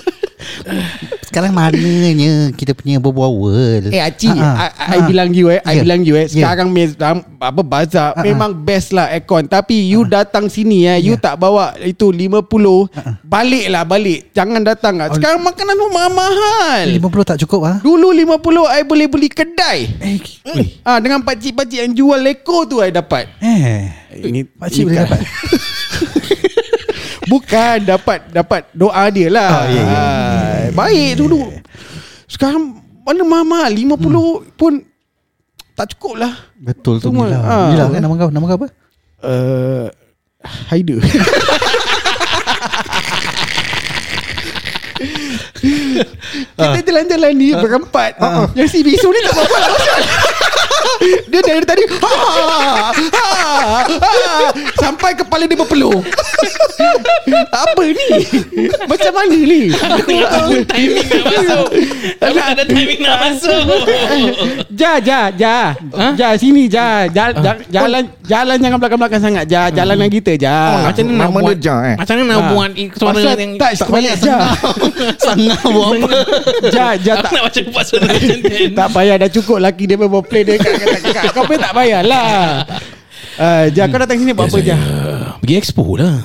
Sekarang 1.24 1.50
mananya 1.52 2.54
Kita 2.54 2.78
punya 2.78 3.02
berbual 3.02 3.32
world 3.32 3.84
Eh 3.90 3.98
Acik 3.98 4.30
Ah, 4.32 4.70
ah. 4.70 4.94
I, 4.94 5.02
I 5.02 5.10
bilang 5.10 5.34
you 5.34 5.50
eh 5.50 5.58
I 5.62 5.78
Ya. 5.78 5.82
bilang 5.82 6.02
you 6.02 6.14
eh 6.14 6.30
Ya. 6.30 6.46
Sekarang 6.46 6.70
mes, 6.70 6.94
apa 6.94 7.62
bazar 7.62 8.14
ah. 8.14 8.22
Memang 8.22 8.54
best 8.54 8.94
lah 8.94 9.10
aircon 9.10 9.46
Tapi 9.46 9.90
you 9.90 10.06
datang 10.06 10.46
sini 10.46 10.86
eh 10.86 11.02
You 11.02 11.18
Ya. 11.18 11.30
tak 11.30 11.36
bawa 11.38 11.74
Itu 11.80 12.14
50 12.14 12.46
Balik 13.24 13.66
lah 13.68 13.84
balik 13.84 14.30
Jangan 14.32 14.62
datang 14.62 14.98
lah 14.98 15.10
Sekarang 15.10 15.42
makanan 15.42 15.74
pun 15.74 15.90
mahal 15.92 16.86
50 16.86 17.02
tak 17.26 17.38
cukup 17.42 17.62
ah. 17.66 17.78
Dulu 17.82 18.14
50 18.14 18.38
I 18.70 18.82
boleh 18.86 19.08
beli 19.10 19.30
kedai 19.30 19.80
Eh, 19.98 20.18
Ah 20.82 21.02
Dengan 21.02 21.26
pakcik-pakcik 21.26 21.82
yang 21.82 21.94
jual 21.94 22.20
leko 22.20 22.66
tu 22.66 22.78
I 22.78 22.94
dapat 22.94 23.26
eh. 23.42 23.90
Ini 24.14 24.46
Pakcik 24.48 24.86
boleh 24.86 25.02
dapat 25.02 25.20
Bukan 27.28 27.84
dapat 27.84 28.32
dapat 28.32 28.72
doa 28.72 29.04
dia 29.12 29.28
lah. 29.28 29.52
Oh, 29.52 29.66
ya, 29.68 29.84
ya. 29.84 30.04
Ah, 30.78 30.86
Baik 30.86 31.18
dulu. 31.18 31.50
Sekarang 32.30 32.78
mana 33.02 33.24
mahal 33.26 33.74
50 33.74 33.98
pun 34.54 34.86
tak 35.74 35.98
cukup 35.98 36.22
lah. 36.22 36.34
Betul 36.62 37.02
tu 37.02 37.10
Semua, 37.10 37.26
Mila 37.26 37.38
ah. 37.42 37.70
Mila 37.74 37.86
kan 37.90 38.02
nama 38.02 38.14
kau 38.14 38.30
Nama 38.30 38.46
kau 38.46 38.58
apa? 38.62 38.68
Uh, 39.26 39.90
Haider. 40.70 41.02
Kita 46.58 46.80
jalan-jalan 46.86 47.32
ni 47.34 47.54
berempat. 47.54 48.22
Yang 48.54 48.70
si 48.78 48.80
bisu 48.86 49.10
ni 49.10 49.20
tak 49.26 49.34
apa-apa 49.34 49.58
lah. 49.58 49.72
Dia 51.30 51.42
dari 51.44 51.66
tadi 51.68 51.84
ha, 52.04 52.10
ha, 52.10 52.94
ha, 52.94 53.47
Sampai 54.84 55.12
kepala 55.14 55.44
dia 55.44 55.56
berpeluh 55.56 56.00
Apa 57.68 57.84
ni? 57.84 58.08
Macam 58.86 59.12
mana 59.12 59.36
ni? 59.36 59.62
Aku 59.70 60.10
tahu 60.10 60.52
timing 60.64 61.08
nak 61.08 61.24
masuk. 61.28 61.68
Tapi 62.18 62.38
tak 62.38 62.48
ada 62.48 62.64
timing 62.64 63.00
nak 63.02 63.18
masuk. 63.20 63.62
Ja 64.72 64.92
ja 64.98 65.20
ja. 65.34 65.58
Ja 66.16 66.28
sini 66.36 66.70
ja. 66.70 67.06
Ja, 67.08 67.34
ja 67.34 67.52
Jalan 67.68 68.04
Jalan 68.24 68.58
jangan 68.58 68.78
belakang-belakang 68.78 69.22
sangat 69.22 69.44
Ja. 69.48 69.68
Jalan 69.70 70.00
dengan 70.00 70.12
kita 70.14 70.34
ja. 70.38 70.58
Oh, 70.72 70.80
Macam 70.88 71.04
mana 71.04 71.18
nak 71.18 71.30
buat 71.34 71.58
eh? 71.58 71.96
Macam 71.98 72.14
mana 72.16 72.26
nak 72.26 72.38
Ah. 72.38 72.50
buat 72.50 72.70
Suara 72.96 73.20
yang 73.36 73.52
touch 73.58 73.82
balik 73.90 74.14
ja 74.22 74.38
Sangah 75.18 75.62
buat 75.66 75.88
apa? 75.98 76.10
Ja 76.70 76.88
ja 76.96 77.14
Aku 77.18 77.24
tak. 77.24 77.32
nak 77.34 77.44
baca 77.44 77.60
buat 77.68 77.84
suara 77.84 78.06
macam 78.08 78.38
tak 78.72 78.88
payah 78.94 79.16
dah 79.18 79.30
cukup 79.30 79.58
laki 79.60 79.84
dia 79.84 79.98
bawa 79.98 80.22
play 80.22 80.44
dia. 80.44 80.56
Kat 80.56 80.74
kat 80.78 81.02
kat 81.04 81.24
kau 81.34 81.44
pun 81.44 81.58
tak 81.58 81.74
payah 81.74 82.02
lah. 82.02 82.64
Uh, 83.38 83.70
ja 83.70 83.86
kau 83.86 84.02
datang 84.02 84.18
sini 84.18 84.34
buat 84.34 84.50
apa 84.50 84.58
ja? 84.60 84.78
Pergi 85.38 85.56
expo 85.56 85.96
lah 85.96 86.18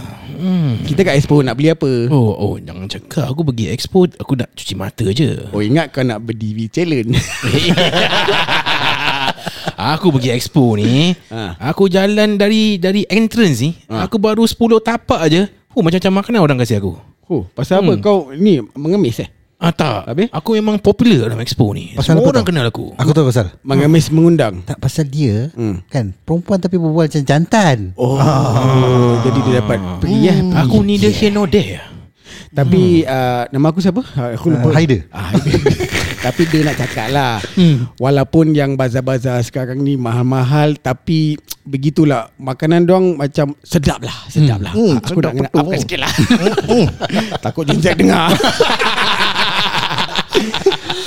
Hmm. 0.43 0.83
Kita 0.83 1.07
kat 1.07 1.23
expo 1.23 1.39
nak 1.39 1.55
beli 1.55 1.71
apa? 1.71 2.11
Oh, 2.11 2.35
oh, 2.35 2.55
jangan 2.59 2.91
cakap 2.91 3.31
aku 3.31 3.47
pergi 3.47 3.71
expo 3.71 4.11
aku 4.11 4.35
nak 4.35 4.51
cuci 4.51 4.75
mata 4.75 5.07
je. 5.15 5.39
Oh 5.55 5.63
ingat 5.63 5.95
kau 5.95 6.03
nak 6.03 6.19
berdiri 6.19 6.67
challenge. 6.67 7.15
aku 9.79 10.11
pergi 10.19 10.35
expo 10.35 10.75
ni, 10.75 11.15
Ha. 11.31 11.63
aku 11.63 11.87
jalan 11.87 12.35
dari 12.35 12.75
dari 12.75 13.07
entrance 13.07 13.63
ni, 13.63 13.71
Ha. 13.87 14.11
aku 14.11 14.19
baru 14.19 14.43
10 14.43 14.83
tapak 14.83 15.23
aje. 15.23 15.47
Oh, 15.79 15.81
macam-macam 15.87 16.13
makanan 16.19 16.41
orang 16.43 16.59
kasih 16.59 16.83
aku. 16.83 16.99
oh, 17.31 17.47
pasal 17.55 17.79
apa 17.81 17.95
Hmm. 17.95 18.03
kau 18.03 18.35
ni 18.35 18.59
mengemis 18.75 19.23
eh? 19.23 19.31
Ah 19.63 19.71
tak, 19.71 20.11
Habis? 20.11 20.27
aku 20.29 20.59
memang 20.59 20.75
popular 20.77 21.25
dalam 21.25 21.39
expo 21.39 21.71
ni. 21.71 21.95
Pasal 21.95 22.19
Semua 22.19 22.27
orang 22.29 22.43
tau? 22.43 22.51
kenal 22.51 22.67
aku. 22.67 22.87
Aku 22.99 23.15
tahu 23.15 23.31
pasal 23.31 23.55
Mengemis 23.63 24.11
mengundang. 24.11 24.59
Tak 24.61 24.75
pasal 24.77 25.07
dia 25.07 25.55
Hmm. 25.55 25.79
Kan 25.87 26.19
Perempuan 26.19 26.59
tapi 26.59 26.75
berbual 26.77 27.07
macam 27.07 27.23
jantan 27.23 27.95
Oh, 27.95 28.19
jadi 29.23 29.39
dia 29.41 29.53
dapat 29.63 29.79
pergi 30.03 30.19
ya. 30.21 30.35
pergi. 30.35 30.59
Aku 30.59 30.77
ni 30.83 30.99
dia 30.99 31.09
here 31.09 31.31
no 31.31 31.47
there. 31.47 31.79
Tapi 32.51 33.07
uh, 33.07 33.47
nama 33.49 33.71
aku 33.71 33.79
siapa? 33.79 34.03
Ah, 34.13 34.35
Aku 34.35 34.51
lupa. 34.51 34.69
Uh, 34.69 34.75
Haider. 34.75 35.07
Ah, 35.09 35.31
tapi 36.27 36.43
dia 36.45 36.67
nak 36.67 36.77
cakap 36.77 37.09
lah. 37.09 37.39
Walaupun 37.97 38.53
yang 38.53 38.75
bazar-bazar 38.75 39.41
sekarang 39.41 39.79
ni 39.79 39.95
mahal-mahal 39.95 40.75
tapi 40.75 41.39
begitulah 41.63 42.35
makanan 42.35 42.83
doang 42.83 43.15
macam 43.15 43.55
sedap 43.63 44.03
lah, 44.03 44.27
sedap 44.27 44.59
lah. 44.59 44.75
Hmm, 44.75 44.99
aku 44.99 45.17
sedap 45.17 45.33
nak 45.33 45.55
upkan 45.55 45.79
sikit 45.79 45.99
lah. 46.03 46.13
Takut 47.45 47.65
jinsek 47.65 47.95
dengar. 47.97 48.35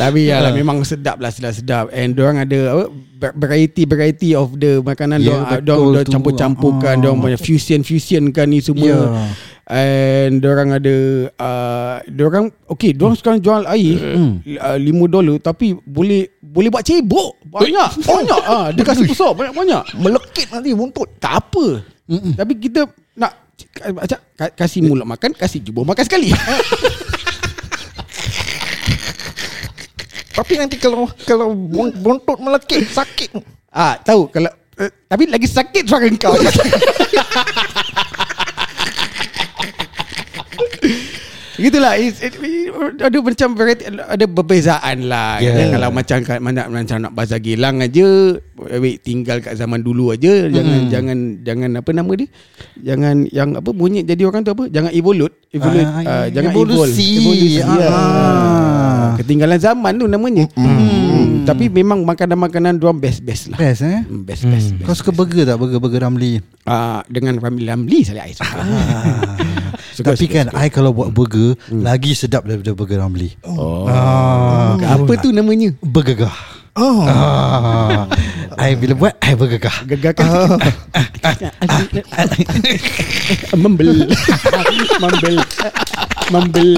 Tapi 0.05 0.29
ya 0.29 0.37
lah 0.39 0.53
memang 0.59 0.85
sedap 0.85 1.17
lah 1.17 1.33
sedap-sedap 1.33 1.89
And 1.89 2.13
diorang 2.13 2.37
ada 2.37 2.59
apa 2.71 2.85
variety-variety 3.33 4.37
of 4.37 4.53
the 4.59 4.85
makanan. 4.85 5.23
Ya, 5.23 5.33
yeah, 5.33 5.39
betul 5.57 5.65
diorang, 5.65 5.81
diorang 5.89 6.05
tu. 6.05 6.11
campur-campurkan 6.13 6.93
Ah. 6.93 7.01
diorang 7.01 7.19
punya 7.19 7.39
fusion-fusion 7.41 8.29
kan 8.29 8.45
ni 8.45 8.61
semua. 8.61 8.85
Ya. 8.85 9.01
And 9.65 10.45
diorang 10.45 10.77
ada 10.77 10.95
uh, 11.41 11.95
diorang 12.05 12.53
okay 12.69 12.93
diorang 12.93 13.17
sekarang 13.17 13.41
jual 13.41 13.65
air 13.65 13.97
uh, 14.61 14.77
5 14.77 14.85
dolar 15.09 15.41
tapi 15.41 15.73
boleh 15.81 16.29
boleh 16.37 16.69
buat 16.69 16.85
cebok. 16.85 17.49
Banyak 17.49 17.89
banyak. 18.05 18.41
Ah 18.45 18.69
dia 18.69 18.85
kasih 18.85 19.09
besar 19.09 19.33
banyak-banyak 19.33 19.97
Melekit 19.97 20.53
nanti 20.53 20.69
buntut 20.69 21.09
tak 21.17 21.41
apa. 21.49 21.81
Tapi 22.11 22.53
kita 22.61 22.85
nak 23.17 23.33
kasih 24.53 24.85
mulut 24.85 25.07
makan 25.07 25.33
kasih 25.33 25.63
jubur 25.63 25.81
makan 25.81 26.03
sekali 26.05 26.29
Tapi 30.35 30.53
nanti 30.59 30.75
kalau 30.75 31.07
Kalau 31.23 31.55
buntut 31.95 32.37
melekit 32.43 32.85
Sakit 32.91 33.31
Ah, 33.75 33.99
tahu 33.99 34.31
kalau 34.31 34.47
uh, 34.79 34.91
tapi 35.11 35.27
lagi 35.27 35.51
sakit 35.51 35.83
suara 35.83 36.07
kau. 36.15 36.31
Gitulah 41.55 41.95
it's, 41.95 42.19
it, 42.19 42.35
it, 42.35 42.67
ada 42.99 43.15
macam 43.23 43.55
variety 43.55 43.87
ada 43.87 44.25
perbezaan 44.27 45.07
lah. 45.07 45.39
Yeah. 45.39 45.55
Yeah. 45.55 45.79
Kalau 45.79 45.89
macam 45.95 46.17
mana 46.43 46.67
macam 46.67 46.97
nak 46.99 47.15
bazar 47.15 47.39
gilang 47.39 47.79
aja, 47.79 48.35
wait, 48.75 48.99
tinggal 49.07 49.39
kat 49.39 49.55
zaman 49.55 49.79
dulu 49.79 50.11
aja, 50.11 50.51
jangan 50.51 50.91
jangan 50.91 51.17
jangan 51.47 51.79
apa 51.79 51.89
nama 51.95 52.11
dia? 52.11 52.27
Jangan 52.83 53.15
yang 53.31 53.55
apa 53.55 53.71
bunyi 53.71 54.03
jadi 54.03 54.27
orang 54.27 54.43
tu 54.43 54.51
apa? 54.51 54.67
Jangan 54.67 54.91
evolute, 54.91 55.35
evolute 55.55 55.87
Ah, 55.87 56.03
ah, 56.03 56.25
jangan 56.27 56.51
evolusi. 56.51 57.07
evolve. 57.23 57.23
Evolusi. 57.23 57.63
Ah. 57.63 57.87
Ah. 57.87 58.94
Ketinggalan 59.17 59.57
zaman 59.57 59.93
tu 59.95 60.05
namanya. 60.05 60.45
Hmm. 60.53 61.43
Tapi 61.43 61.69
memang 61.69 62.01
makanan-makanan 62.01 62.75
dia 62.75 62.89
best-best 62.91 63.53
lah. 63.53 63.57
Best 63.57 63.81
eh 63.81 64.01
Hmm, 64.01 64.25
Best 64.25 64.43
best, 64.43 64.73
best. 64.73 64.83
Kau 64.83 64.93
suka 64.93 65.11
burger 65.11 65.45
tak 65.45 65.55
Burger-burger 65.55 66.01
Ramli 66.01 66.41
Ah, 66.63 67.05
dengan 67.05 67.37
family 67.37 67.63
Lamli 67.63 68.01
saya 68.01 68.25
I 68.25 68.33
suka. 68.33 68.59
Suka, 69.95 70.11
Tapi 70.11 70.27
suka, 70.27 70.33
kan 70.33 70.45
I 70.57 70.67
kalau 70.67 70.91
buat 70.91 71.07
burger 71.09 71.55
Lagi 71.71 72.11
sedap 72.11 72.43
daripada 72.43 72.73
burger 72.73 72.99
Ramli 72.99 73.31
Oh. 73.43 73.85
ah, 73.85 74.73
Apa 74.75 75.15
tu 75.17 75.29
namanya? 75.29 75.71
Bergegah 75.79 76.33
Oh 76.75 77.05
ah. 77.05 78.03
I 78.55 78.75
bila 78.79 78.93
buat 78.95 79.13
I 79.19 79.33
bergegah 79.35 79.75
Gegarkan 79.85 80.25
Membel. 83.55 84.07
Membel. 85.01 85.35
Membel. 86.31 86.71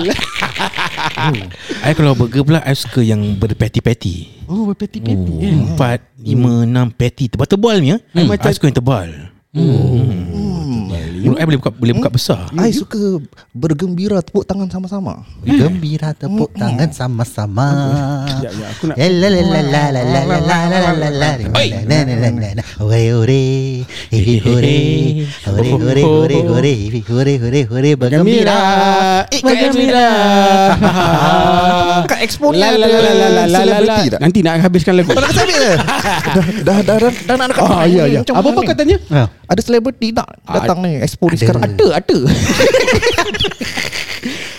I 1.83 1.91
kalau 1.93 2.15
burger 2.15 2.43
pula 2.43 2.59
I 2.63 2.73
suka 2.73 3.03
yang 3.03 3.35
berpatty-patty 3.37 4.47
Oh 4.47 4.63
berpeti-peti. 4.71 5.33
Oh, 5.35 5.43
eh. 5.43 5.51
Empat 5.51 5.99
Lima 6.23 6.63
Enam 6.63 6.87
patty 6.87 7.27
Tebal-tebal 7.27 7.83
ni 7.83 7.91
ya? 7.91 7.97
Hmm. 8.15 8.31
I 8.31 8.53
suka 8.55 8.71
yang 8.71 8.77
tebal. 8.79 9.09
Hmm. 9.51 10.56
Mulut 11.17 11.37
I 11.37 11.45
boleh 11.45 11.59
buka 11.59 11.71
Boleh 11.73 11.93
buka 11.97 12.09
besar 12.09 12.39
I 12.53 12.69
suka 12.69 12.97
bergembira 13.51 14.21
tepuk 14.21 14.45
tangan 14.45 14.69
sama-sama. 14.69 15.25
Gembira 15.41 16.13
tepuk 16.13 16.53
tangan 16.53 16.89
sama-sama 16.93 17.69
Ya, 18.43 18.49
ya, 18.53 18.65
aku 18.69 18.83
nak 18.87 18.95
La 18.97 19.07
la 19.09 19.27
la 19.29 19.41
la 19.41 19.61
la 19.61 19.83
la 19.91 20.11
la 20.21 20.37
la 20.37 20.57
la 20.69 20.89
la 20.93 21.09
la 21.09 21.29
Oi. 21.57 21.69
Ore 22.77 23.03
ore 23.13 23.43
Hore 25.47 25.71
hore 25.73 26.03
hore 26.03 26.37
hore 26.45 26.73
Hihi 26.73 27.01
hore 27.07 27.33
hore 27.41 27.61
hore 27.65 27.91
Bergembira 27.95 28.57
Eh, 29.31 29.41
Bergembira 29.41 30.07
Kat 32.05 32.19
expo 32.21 32.53
ni 32.53 32.61
La 32.61 32.75
la 32.75 32.87
la 32.87 33.11
la 33.11 33.43
la 33.45 33.61
la 33.65 33.77
la? 33.81 33.97
Nanti 34.21 34.39
nak 34.45 34.61
habiskan 34.61 34.93
lagu 34.95 35.11
Dah 35.11 35.23
nak 35.23 35.33
habis 35.33 35.55
dah, 35.57 36.45
dah, 36.63 36.77
dah, 36.83 36.97
dah, 37.01 37.11
dah 37.25 37.35
nak 37.35 37.47
dekat 37.51 37.63
Oh 37.63 37.83
ya 37.87 38.03
ya 38.07 38.21
mana 38.27 38.61
ni? 38.61 38.67
katanya 38.67 38.97
Ah. 39.07 39.27
Ada 39.47 39.61
selebriti 39.63 40.11
tak 40.11 40.27
datang 40.43 40.83
ni 40.83 40.99
expo 41.07 41.31
ni 41.31 41.33
Ada. 41.33 41.41
sekarang. 41.47 41.61
Ada 41.63 41.87
ada. 41.95 42.17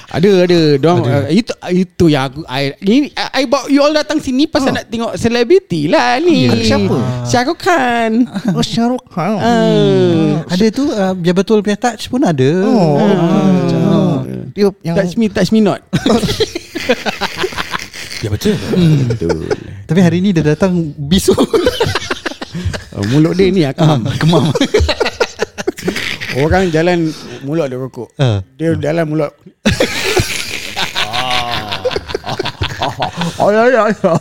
Ada 0.09 0.49
ada. 0.49 0.61
Diorang 0.81 1.05
uh, 1.05 1.29
itu 1.29 1.53
itu 1.69 2.05
yang 2.09 2.33
aku 2.33 2.41
I, 2.49 2.73
ini 2.81 3.13
I, 3.13 3.45
I 3.45 3.45
bawa 3.45 3.69
you 3.69 3.85
all 3.85 3.93
datang 3.93 4.25
sini 4.25 4.49
pasal 4.49 4.73
nak 4.73 4.89
tengok 4.89 5.13
selebriti 5.15 5.85
lah 5.85 6.17
ni. 6.17 6.49
Ada 6.49 6.65
siapa? 6.65 6.97
Shahrukh 7.29 7.61
Khan. 7.61 8.25
Oh 8.57 8.65
Shahrukh 8.65 9.05
Khan. 9.05 9.37
Uh, 9.37 10.41
Ada 10.49 10.65
tu 10.73 10.89
uh, 10.89 11.13
Biar 11.13 11.37
betul 11.37 11.61
punya 11.61 11.77
touch 11.77 12.09
pun 12.09 12.25
ada. 12.25 12.49
Oh, 12.65 12.97
Ah. 13.89 14.25
Dia 14.57 14.73
yang 14.81 14.97
touch 14.97 15.15
me 15.15 15.29
touch 15.29 15.53
me 15.53 15.61
not. 15.61 15.85
Ya 18.19 18.35
betul. 18.35 18.59
Tapi 19.87 20.01
hari 20.03 20.19
ni 20.19 20.35
dia 20.35 20.43
datang 20.43 20.73
Bisu. 20.97 21.37
Oh, 22.99 23.07
mulut 23.15 23.39
dia 23.39 23.47
ni 23.47 23.63
akam. 23.63 24.03
Kemam 24.19 24.51
Orang 26.45 26.71
jalan 26.71 27.11
mulut 27.43 27.67
dia 27.71 27.79
rokok. 27.79 28.09
Ah. 28.19 28.43
Dia 28.57 28.75
jalan 28.79 29.05
mulut. 29.09 29.33
Oh 33.39 33.51
ya 33.55 33.71
ya 33.71 33.83
ya 33.91 34.13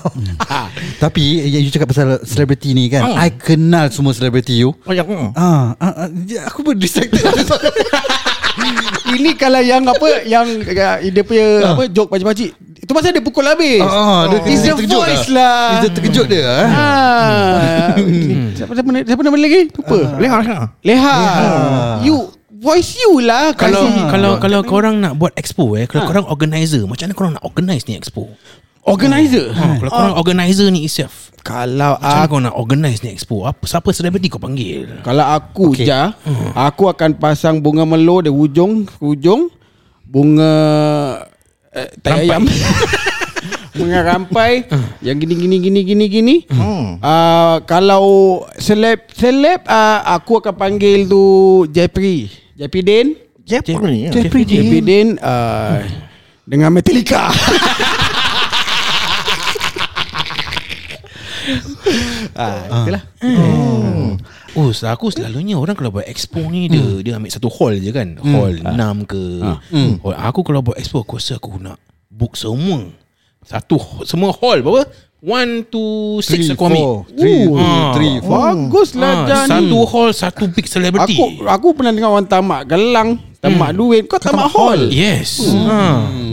Tapi 1.01 1.45
yang 1.49 1.62
You 1.65 1.71
cakap 1.73 1.89
pasal 1.93 2.21
Selebriti 2.25 2.73
ni 2.77 2.89
kan 2.89 3.06
I 3.17 3.34
kenal 3.34 3.89
semua 3.89 4.13
selebriti 4.13 4.58
you 4.58 4.73
Oh 4.86 4.93
ya 4.93 5.01
hmm. 5.01 5.34
Ah, 5.34 5.73
ah, 5.77 5.93
ah, 6.06 6.10
Aku 6.49 6.62
pun 6.62 6.77
distracted 6.77 7.21
Ini 9.08 9.32
kalau 9.39 9.62
yang 9.63 9.88
apa 9.88 10.25
yang 10.27 10.45
uh, 10.67 10.97
dia 10.99 11.23
punya 11.23 11.73
apa 11.73 11.88
joke 11.88 12.12
pakcik-pakcik. 12.12 12.51
Pasal 12.98 13.14
dia 13.14 13.22
pukul 13.22 13.46
habis. 13.46 13.78
Ah, 13.86 14.26
dia 14.26 14.38
It's 14.50 14.66
the 14.66 14.74
terkejut 14.74 14.98
voice 14.98 15.28
lah. 15.30 15.86
Dia 15.86 15.90
terkejut 15.94 16.26
dia 16.26 16.42
eh? 16.42 16.68
Ah. 16.74 17.94
siapa 18.58 18.72
siapa 18.74 18.90
nama 18.90 19.06
siapa 19.06 19.22
nama 19.22 19.38
lagi? 19.38 19.62
Lupa. 19.70 19.98
Leha 20.18 20.38
Leha 20.42 20.60
Leha. 20.82 21.18
You 22.02 22.34
voice 22.58 22.98
you 22.98 23.22
lah 23.22 23.54
Kalau 23.54 23.86
kasih. 23.86 24.10
kalau 24.10 24.32
kalau 24.42 24.60
korang 24.66 24.98
nak 24.98 25.14
buat 25.14 25.30
expo 25.38 25.78
eh, 25.78 25.86
kalau 25.86 26.10
korang 26.10 26.26
organizer, 26.26 26.82
macam 26.90 27.06
mana 27.06 27.14
korang 27.14 27.32
nak 27.38 27.46
organize 27.46 27.86
ni 27.86 27.94
expo? 27.94 28.26
organizer. 28.88 29.52
Ha, 29.54 29.78
kalau 29.78 29.92
korang 29.94 30.16
organizer 30.18 30.68
ni 30.74 30.88
itself, 30.88 31.30
Kalau 31.46 32.00
macam 32.00 32.08
mana 32.08 32.24
aku 32.26 32.32
korang 32.34 32.46
nak 32.50 32.56
organize 32.58 33.00
ni 33.06 33.14
expo? 33.14 33.46
Apa 33.46 33.62
siapa 33.70 33.94
selebriti 33.94 34.26
kau 34.26 34.42
panggil? 34.42 35.06
kalau 35.06 35.22
aku 35.22 35.70
Okay. 35.70 35.86
okay. 35.86 35.92
ja, 35.94 36.18
aku 36.58 36.90
akan 36.90 37.14
pasang 37.22 37.62
bunga 37.62 37.86
melo 37.86 38.26
di 38.26 38.32
hujung 38.34 38.90
hujung 38.98 39.54
bunga 40.02 40.54
eh, 41.78 41.90
tai 42.02 42.26
Rampai. 42.26 42.26
ayam. 42.26 42.44
bunga 43.78 44.02
rampai 44.02 44.66
yang 45.06 45.22
gini 45.22 45.38
gini 45.38 45.62
gini 45.62 45.86
gini 45.86 46.06
gini. 46.10 46.36
Hmm. 46.50 46.98
Uh, 46.98 47.62
kalau 47.70 48.42
seleb 48.58 49.06
seleb 49.13 49.62
uh, 49.70 50.02
aku 50.18 50.42
akan 50.42 50.58
panggil 50.58 51.06
tu 51.06 51.22
Jeffrey. 51.70 52.34
Jeffrey 52.58 52.82
Den. 52.82 53.13
Jeffrey 53.48 54.10
ya. 54.10 54.12
Jeffrey 54.12 54.44
Dean. 54.44 54.66
Jeffrey 54.66 54.82
Den 54.82 55.22
uh, 55.22 55.86
dengan 56.44 56.74
Metallica. 56.74 57.30
ah, 62.36 62.60
itulah. 62.84 63.04
Oh, 64.58 64.74
aku 64.74 65.13
selalunya 65.13 65.54
orang 65.54 65.78
kalau 65.78 65.93
buat 65.93 66.10
expo 66.10 66.41
ni 66.50 66.65
dia 66.65 66.82
dia 67.06 67.13
ambil 67.22 67.30
satu 67.30 67.46
hall 67.54 67.78
je 67.78 67.93
kan. 67.93 68.17
Hall 68.17 68.58
6 68.58 69.06
ke. 69.06 69.22
Hall, 70.02 70.15
aku 70.17 70.41
kalau 70.41 70.65
buat 70.65 70.82
expo 70.82 71.06
aku 71.06 71.22
rasa 71.22 71.38
aku 71.38 71.62
nak 71.62 71.78
book 72.10 72.34
semua. 72.34 72.89
Satu 73.46 73.78
semua 74.04 74.34
hall 74.34 74.65
berapa? 74.65 74.89
1 75.22 75.74
to 75.74 76.17
6 76.26 76.54
aku 76.58 76.63
ambil. 76.70 76.86
Three, 77.13 77.46
Ooh. 77.46 77.58
two, 77.58 77.82
three, 77.98 78.15
four. 78.22 78.38
Bagus 78.54 78.89
lah 78.93 79.13
Ah, 79.13 79.26
Jan 79.26 79.48
satu 79.50 79.78
hall 79.86 80.10
satu 80.13 80.43
big 80.50 80.65
celebrity. 80.65 81.17
Aku 81.17 81.26
aku 81.46 81.67
pernah 81.78 81.93
dengar 81.93 82.13
orang 82.13 82.30
tamak 82.30 82.65
gelang, 82.65 83.17
tamak 83.38 83.74
duit, 83.74 84.06
kau 84.06 84.17
tamak 84.17 84.50
hall. 84.54 84.89
Yes. 84.89 85.41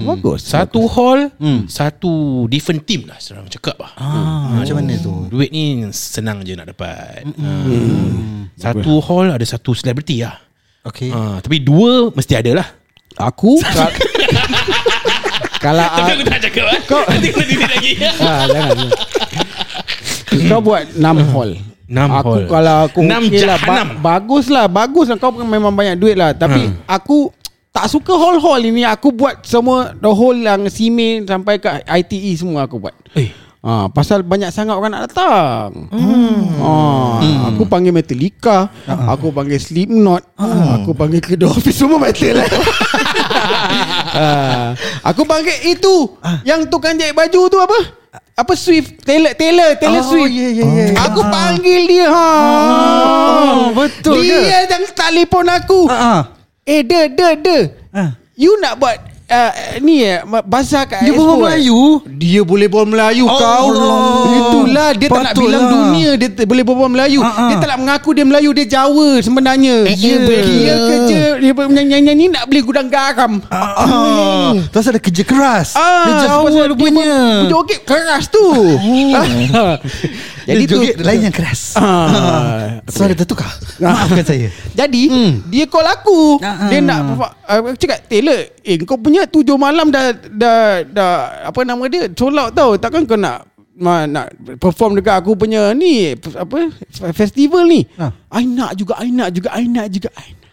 Ha. 0.05 0.11
Bagus. 0.11 0.41
Satu 0.43 0.85
hall, 0.87 1.33
satu 1.67 2.13
different 2.47 2.83
team 2.83 3.05
lah 3.05 3.17
serang 3.17 3.45
cakap 3.47 3.75
lah. 3.75 3.93
Ah, 3.95 4.55
Macam 4.55 4.77
mana 4.77 4.95
tu 4.97 5.27
Duit 5.27 5.49
ni 5.49 5.65
senang 5.91 6.41
je 6.41 6.53
nak 6.53 6.69
dapat. 6.69 7.25
Hmm. 7.27 8.53
Satu 8.55 9.01
hall 9.01 9.31
ada 9.31 9.43
satu 9.43 9.73
selebriti 9.73 10.21
lah. 10.21 10.37
Okay 10.85 11.09
Ha, 11.09 11.41
tapi 11.41 11.59
dua 11.59 12.09
mesti 12.11 12.35
ada 12.35 12.53
lah. 12.55 12.69
Aku 13.17 13.57
ka- 13.65 13.95
kalau 15.59 15.81
Tapi 15.83 16.11
aku 16.13 16.25
tak 16.25 16.41
cakap 16.43 16.65
lah. 16.67 16.79
Kau- 16.85 17.07
Nanti 17.07 17.29
kau 17.31 17.41
titik 17.41 17.65
lagi. 17.65 17.93
ah, 18.21 18.45
jangan. 18.47 18.77
Kau 20.45 20.61
buat 20.61 20.83
6 20.93 21.01
hall. 21.31 21.51
Enam 21.85 22.09
aku 22.11 22.29
hall. 22.31 22.45
kalau 22.49 22.77
aku 22.85 22.99
Enam 23.01 23.23
okey 23.23 23.45
lah, 23.45 23.57
jahanam. 23.57 23.89
bagus 24.01 24.47
lah, 24.49 24.67
bagus 24.67 25.07
lah 25.07 25.17
kau 25.17 25.31
memang 25.31 25.71
banyak 25.71 25.95
duit 25.95 26.17
lah. 26.17 26.33
Tapi 26.33 26.65
Hmm. 26.65 26.81
aku 26.85 27.29
tak 27.75 27.91
suka 27.91 28.15
hall-hall 28.15 28.63
ini. 28.63 28.87
Aku 28.87 29.11
buat 29.11 29.43
semua 29.43 29.91
the 29.93 30.07
whole 30.07 30.39
yang 30.39 30.71
Simei 30.71 31.27
sampai 31.27 31.59
ke 31.59 31.67
ITE 31.85 32.39
semua 32.39 32.65
aku 32.65 32.79
buat. 32.79 32.95
Eh, 33.13 33.35
Ah, 33.65 33.89
pasal 33.89 34.21
banyak 34.21 34.53
sangat 34.53 34.77
orang 34.77 34.93
nak 34.93 35.09
datang. 35.09 35.89
Hmm. 35.89 36.53
Ah, 36.61 37.17
Hmm. 37.17 37.49
aku 37.49 37.65
panggil 37.65 37.97
Metallica, 37.97 38.69
aku 38.85 39.33
panggil 39.33 39.57
Slipknot, 39.57 40.21
aku 40.77 40.93
panggil 40.93 41.25
kedua 41.25 41.49
office 41.49 41.73
semua 41.73 41.97
metal 41.97 42.37
lah. 42.37 42.45
ah, 44.21 44.69
aku 45.01 45.25
panggil 45.25 45.65
itu 45.65 46.13
yang 46.45 46.69
tukang 46.69 47.01
jahit 47.01 47.17
baju 47.17 47.41
tu 47.49 47.57
apa? 47.57 48.05
Apa 48.37 48.53
Swift 48.53 49.01
Taylor 49.01 49.33
Taylor 49.33 49.81
Taylor 49.81 50.05
Oh, 50.05 50.11
Swift. 50.13 50.29
ya, 50.29 50.49
ya, 50.53 50.65
ya. 50.69 50.87
Aku 51.09 51.25
panggil 51.25 51.81
dia 51.89 52.07
ha. 52.13 52.29
Oh, 53.49 53.73
betul 53.73 54.21
ke? 54.21 54.45
Dia 54.45 54.69
yang 54.69 54.85
telefon 54.93 55.49
aku. 55.49 55.89
Ah. 55.89 56.34
Eh, 56.65 56.81
de 56.81 57.01
de 57.13 57.29
de. 57.39 57.59
Ah. 57.93 58.17
You 58.35 58.57
nak 58.59 58.81
buat 58.81 58.97
uh, 59.31 59.53
ni 59.79 60.03
eh 60.03 60.19
bazar 60.43 60.89
kat 60.89 61.05
Dia 61.05 61.13
Expo, 61.13 61.23
berbual 61.23 61.55
eh? 61.55 61.63
Melayu? 61.63 61.81
Dia 62.19 62.41
boleh 62.43 62.67
berbual 62.67 62.89
Melayu 62.89 63.25
Oh, 63.25 63.37
kau. 63.37 63.67
Allah. 63.71 64.01
Itulah 64.35 64.89
dia 64.91 65.07
tak 65.07 65.23
nak 65.23 65.25
Patutlah. 65.31 65.45
bilang 65.47 65.65
dunia 65.71 66.11
dia 66.17 66.29
t- 66.33 66.43
boleh 66.43 66.65
berbual 66.65 66.91
Melayu. 66.91 67.21
Ah, 67.21 67.31
ah. 67.31 67.47
Dia 67.47 67.57
tak 67.61 67.69
nak 67.69 67.79
mengaku 67.79 68.11
dia 68.11 68.25
Melayu, 68.25 68.51
dia 68.51 68.67
Jawa 68.67 69.09
sebenarnya. 69.21 69.77
Eh, 69.87 69.95
Dia 69.95 70.15
dia 70.19 70.75
kerja 70.75 71.23
dia 71.39 71.53
nyanyi-nyanyi 71.55 72.27
nak 72.33 72.45
beli 72.49 72.61
gudang 72.61 72.89
garam. 72.91 73.39
Ah, 73.53 74.57
Terus 74.73 74.89
ada 74.89 74.99
kerja 74.99 75.23
keras 75.23 75.77
Ah, 75.77 76.09
Dia 76.09 76.15
Jawa 76.27 76.61
rupanya 76.67 77.07
Dia 77.45 77.53
joget 77.53 77.81
keras 77.85 78.27
tu. 78.27 78.43
Jadi 78.81 79.53
Jadi 80.45 80.65
tu 80.69 80.77
joget 80.81 80.97
lain 81.01 81.21
yang 81.29 81.35
keras 81.35 81.77
Ah. 81.77 82.81
Suara 82.89 83.17
tertukar 83.17 83.49
Maafkan 83.81 84.25
saya 84.25 84.49
Jadi 84.77 85.03
dia 85.51 85.65
call 85.67 85.87
aku. 85.89 86.39
Ah, 86.41 86.67
ah. 86.67 86.71
Dia 86.71 86.79
nak 86.85 87.01
uh, 87.19 87.75
cakap 87.79 88.07
Taylor, 88.07 88.41
eh 88.63 88.75
kau 88.85 88.99
punya 88.99 89.25
tujuh 89.27 89.57
malam 89.57 89.89
dah 89.91 90.13
dah 90.15 90.85
dah 90.85 91.13
apa 91.49 91.61
nama 91.65 91.83
dia? 91.89 92.11
Out 92.11 92.51
tau. 92.53 92.71
Takkan 92.77 93.07
kau 93.07 93.17
nak 93.19 93.47
ma, 93.79 94.07
nak 94.07 94.31
perform 94.59 94.99
dekat 94.99 95.23
aku 95.23 95.35
punya 95.35 95.75
ni 95.75 96.15
apa 96.15 96.71
festival 97.15 97.67
ni. 97.67 97.87
Ah. 97.99 98.13
I 98.35 98.47
nak 98.47 98.79
juga, 98.79 98.99
I 98.99 99.11
nak 99.11 99.31
juga, 99.35 99.49
I 99.55 99.67
nak 99.67 99.87
juga, 99.91 100.11
I 100.15 100.31
nak. 100.35 100.44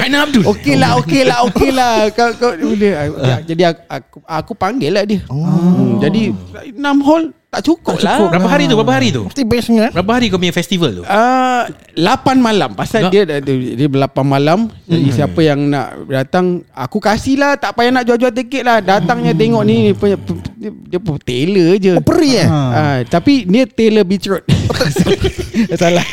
Aina 0.00 0.26
Abdul. 0.26 0.42
Okey 0.42 0.74
lah, 0.74 0.98
okey 0.98 1.22
lah, 1.22 1.38
okey 1.46 1.70
lah. 1.70 1.94
Kau 2.16 2.30
kau 2.34 2.52
boleh. 2.56 2.92
Okay, 3.14 3.54
jadi 3.54 3.62
aku, 3.70 3.82
aku 3.86 4.18
aku 4.26 4.52
panggil 4.58 4.90
lah 4.94 5.04
dia. 5.06 5.22
Hmm, 5.30 6.02
jadi 6.02 6.34
enam 6.74 6.98
hall 7.06 7.30
tak 7.50 7.66
cukup, 7.66 7.98
lah. 7.98 8.30
Berapa 8.30 8.46
hari 8.46 8.70
tu 8.70 8.78
Berapa 8.78 8.94
hari 8.94 9.10
tu? 9.10 9.26
Mesti 9.26 9.42
bestnya 9.42 9.90
Berapa 9.90 10.22
hari 10.22 10.30
kau 10.30 10.38
punya 10.38 10.54
festival 10.54 11.02
tu? 11.02 11.02
Uh, 11.02 11.66
8 11.98 12.38
malam. 12.38 12.78
Pasal 12.78 13.10
Tak. 13.10 13.10
dia 13.10 13.22
dia, 13.26 13.54
dia 13.74 13.88
8 13.90 14.22
malam. 14.22 14.70
Jadi 14.86 15.10
siapa 15.10 15.42
yang 15.42 15.66
nak 15.66 16.06
datang 16.06 16.62
Aku 16.70 17.02
kasih 17.02 17.42
lah. 17.42 17.58
Tak 17.58 17.74
payah 17.74 17.90
nak 17.90 18.06
jual-jual 18.06 18.30
tiket 18.30 18.62
lah. 18.62 18.78
Datangnya 18.78 19.34
tengok 19.34 19.66
ni 19.66 19.90
Dia, 19.90 20.14
dia, 20.62 20.70
dia 20.94 21.00
pun 21.02 21.18
tailor 21.18 21.74
je. 21.82 21.98
Oh 21.98 22.06
peri 22.06 22.38
eh? 22.38 22.46
Ah, 22.46 23.02
tapi 23.02 23.42
ni 23.50 23.66
Taylor 23.66 24.06
Beach 24.06 24.30
Road 24.30 24.46
Salah. 25.80 26.06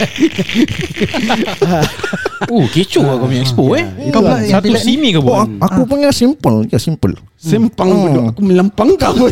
Oh 2.51 2.65
kecoh 2.73 3.03
lah 3.05 3.15
kau 3.17 3.27
punya 3.29 3.41
expo 3.43 3.63
eh. 3.77 3.85
Kau 4.11 4.21
pula 4.21 4.37
yang 4.41 4.61
Satu 4.61 4.75
simi 4.77 5.09
kau 5.13 5.21
Oh, 5.23 5.45
buat 5.45 5.47
aku 5.61 5.81
punya 5.85 6.09
simple 6.13 6.67
je 6.69 6.77
simple. 6.79 7.13
Sempang 7.37 7.89
hmm. 7.89 8.31
Aku 8.33 8.41
melempang 8.41 8.97
kau. 8.97 9.27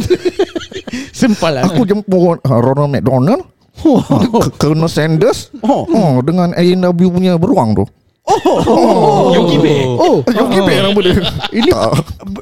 Sempal 1.19 1.61
lah. 1.61 1.63
Aku 1.67 1.87
jemput 1.87 2.39
uh, 2.43 2.59
Ronald 2.59 2.91
McDonald. 2.93 3.43
Oh. 3.83 3.99
Ke- 4.39 4.55
Colonel 4.55 4.87
Sanders. 4.87 5.51
Oh. 5.65 5.83
oh. 5.89 6.23
Dengan 6.23 6.55
A&W 6.55 7.07
punya 7.11 7.35
beruang 7.35 7.75
tu 7.75 7.85
Oh. 8.25 9.29
Yogi 9.31 9.57
Bear. 9.61 9.85
Oh, 9.85 10.25
Yogi 10.25 10.59
Bear 10.65 10.81
nama 10.83 10.97
dia 10.97 11.13
Ini 11.53 11.69
Tak. 11.69 11.93